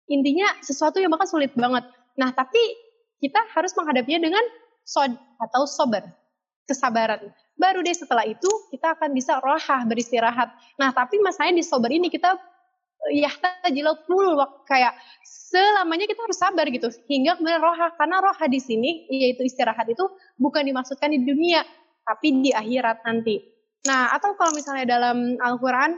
Intinya 0.09 0.49
sesuatu 0.59 0.97
yang 0.97 1.13
bahkan 1.13 1.29
sulit 1.29 1.53
banget. 1.53 1.85
Nah, 2.17 2.33
tapi 2.33 2.59
kita 3.21 3.39
harus 3.53 3.71
menghadapinya 3.77 4.25
dengan 4.25 4.43
sod 4.83 5.13
atau 5.37 5.63
sober, 5.69 6.01
kesabaran. 6.65 7.29
Baru 7.59 7.83
deh 7.83 7.93
setelah 7.93 8.25
itu 8.25 8.49
kita 8.73 8.97
akan 8.97 9.13
bisa 9.13 9.37
rohah 9.43 9.85
beristirahat. 9.85 10.49
Nah, 10.79 10.89
tapi 10.95 11.21
masalahnya 11.21 11.61
di 11.61 11.65
sober 11.65 11.91
ini 11.93 12.09
kita 12.09 12.39
ya 13.11 13.29
jilat 13.69 14.05
full 14.05 14.37
kayak 14.69 14.93
selamanya 15.25 16.05
kita 16.05 16.21
harus 16.21 16.37
sabar 16.37 16.65
gitu 16.69 16.89
hingga 17.09 17.37
kemudian 17.37 17.61
roha 17.61 17.91
karena 17.97 18.21
roha 18.21 18.45
di 18.45 18.61
sini 18.61 19.09
yaitu 19.09 19.43
istirahat 19.45 19.89
itu 19.89 20.05
bukan 20.37 20.65
dimaksudkan 20.65 21.09
di 21.09 21.25
dunia 21.25 21.65
tapi 22.05 22.41
di 22.41 22.49
akhirat 22.49 23.05
nanti. 23.05 23.37
Nah, 23.85 24.11
atau 24.11 24.33
kalau 24.35 24.51
misalnya 24.51 24.85
dalam 24.89 25.37
Al-Qur'an 25.37 25.93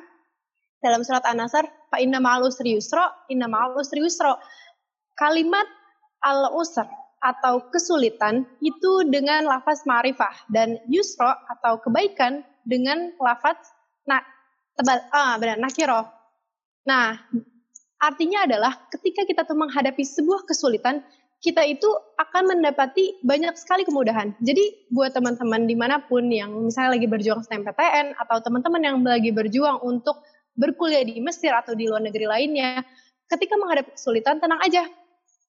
dalam 0.81 1.05
surat 1.05 1.23
An-Nasr, 1.23 1.65
fa 1.93 1.97
inna 2.01 2.17
ma'al 2.17 2.49
usri 2.49 2.75
inna 3.29 3.47
ma'al 3.47 3.77
usri. 3.77 4.01
Kalimat 5.15 5.69
al-usr 6.25 6.89
atau 7.21 7.69
kesulitan 7.69 8.49
itu 8.65 9.05
dengan 9.13 9.45
lafaz 9.45 9.85
ma'rifah 9.85 10.49
dan 10.49 10.81
yusra 10.89 11.37
atau 11.53 11.77
kebaikan 11.77 12.41
dengan 12.65 13.13
lafaz 13.21 13.57
na 14.09 14.25
tebal 14.73 14.97
ah 15.13 15.37
benar 15.37 15.61
nakiro. 15.61 16.20
Nah, 16.81 17.17
Artinya 18.01 18.49
adalah 18.49 18.73
ketika 18.89 19.21
kita 19.29 19.45
tuh 19.45 19.53
menghadapi 19.53 20.01
sebuah 20.01 20.49
kesulitan, 20.49 21.05
kita 21.37 21.61
itu 21.69 21.85
akan 22.17 22.57
mendapati 22.57 23.21
banyak 23.21 23.53
sekali 23.53 23.85
kemudahan. 23.85 24.33
Jadi 24.41 24.89
buat 24.89 25.13
teman-teman 25.13 25.69
di 25.69 25.77
mana 25.77 26.01
pun 26.01 26.25
yang 26.33 26.49
misalnya 26.65 26.97
lagi 26.97 27.05
berjuang 27.05 27.45
SNMPTN 27.45 28.17
atau 28.17 28.41
teman-teman 28.41 28.81
yang 28.81 28.97
lagi 29.05 29.29
berjuang 29.29 29.85
untuk 29.85 30.17
berkuliah 30.57 31.05
di 31.05 31.21
Mesir 31.21 31.53
atau 31.53 31.77
di 31.77 31.85
luar 31.85 32.01
negeri 32.01 32.25
lainnya, 32.25 32.81
ketika 33.29 33.53
menghadapi 33.61 33.93
kesulitan 33.93 34.41
tenang 34.41 34.61
aja. 34.65 34.89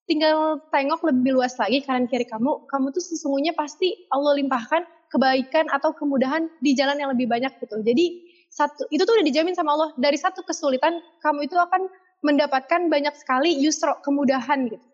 Tinggal 0.05 0.61
tengok 0.69 1.09
lebih 1.09 1.41
luas 1.41 1.57
lagi 1.57 1.81
kanan 1.81 2.05
kiri 2.11 2.29
kamu, 2.29 2.69
kamu 2.69 2.93
tuh 2.93 3.01
sesungguhnya 3.01 3.57
pasti 3.57 3.97
Allah 4.13 4.35
limpahkan 4.35 4.85
kebaikan 5.09 5.73
atau 5.73 5.95
kemudahan 5.95 6.53
di 6.61 6.75
jalan 6.77 7.01
yang 7.01 7.15
lebih 7.15 7.31
banyak 7.31 7.55
gitu. 7.63 7.81
Jadi 7.81 8.32
satu 8.53 8.85
itu 8.93 9.01
tuh 9.09 9.17
udah 9.17 9.25
dijamin 9.25 9.57
sama 9.57 9.73
Allah 9.73 9.91
dari 9.97 10.21
satu 10.21 10.45
kesulitan 10.45 11.01
kamu 11.25 11.49
itu 11.49 11.57
akan 11.57 11.89
mendapatkan 12.21 12.93
banyak 12.93 13.17
sekali 13.17 13.57
yusro 13.57 13.97
kemudahan 14.05 14.69
gitu. 14.69 14.87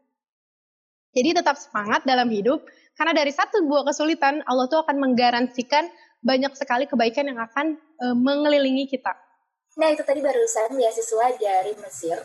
Jadi 1.18 1.42
tetap 1.42 1.58
semangat 1.58 2.06
dalam 2.06 2.30
hidup 2.30 2.62
karena 2.94 3.10
dari 3.10 3.34
satu 3.34 3.66
buah 3.66 3.82
kesulitan 3.90 4.46
Allah 4.46 4.70
tuh 4.70 4.86
akan 4.86 5.02
menggaransikan 5.02 5.90
banyak 6.22 6.54
sekali 6.54 6.86
kebaikan 6.86 7.26
yang 7.26 7.38
akan 7.42 7.74
e, 7.78 8.06
mengelilingi 8.14 8.86
kita. 8.86 9.10
Nah 9.78 9.90
itu 9.90 10.06
tadi 10.06 10.22
barusan 10.22 10.78
beasiswa 10.78 11.26
dari 11.38 11.74
Mesir 11.82 12.18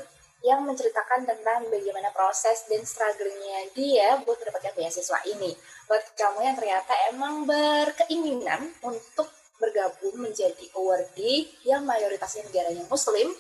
yang 0.44 0.66
menceritakan 0.68 1.24
tentang 1.26 1.66
bagaimana 1.72 2.12
proses 2.12 2.68
dan 2.68 2.84
struggle-nya 2.84 3.74
dia 3.74 4.22
buat 4.22 4.38
mendapatkan 4.38 4.76
beasiswa 4.76 5.18
ini. 5.30 5.56
Buat 5.90 6.14
kamu 6.14 6.40
yang 6.46 6.56
ternyata 6.58 6.94
emang 7.10 7.48
berkeinginan 7.48 8.70
untuk 8.84 9.32
bergabung 9.62 10.20
menjadi 10.20 10.66
awardee 10.76 11.50
yang 11.64 11.86
mayoritasnya 11.88 12.48
negaranya 12.50 12.84
muslim, 12.90 13.32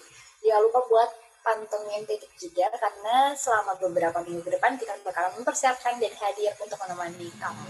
jangan 0.43 0.61
lupa 0.65 0.79
buat 0.87 1.09
pantengin 1.43 2.07
titik 2.07 2.31
jeda 2.39 2.71
karena 2.79 3.35
selama 3.35 3.75
beberapa 3.75 4.23
minggu 4.23 4.41
ke 4.47 4.51
depan 4.55 4.79
kita 4.79 4.95
bakalan 5.03 5.35
mempersiapkan 5.35 5.99
dan 5.99 6.13
hadir 6.15 6.55
untuk 6.63 6.79
menemani 6.79 7.27
kamu. 7.35 7.67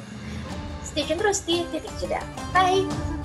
Stay 0.85 1.03
tune 1.09 1.17
terus 1.17 1.41
di 1.41 1.65
titik 1.73 1.93
jeda. 1.97 2.21
Bye! 2.53 3.22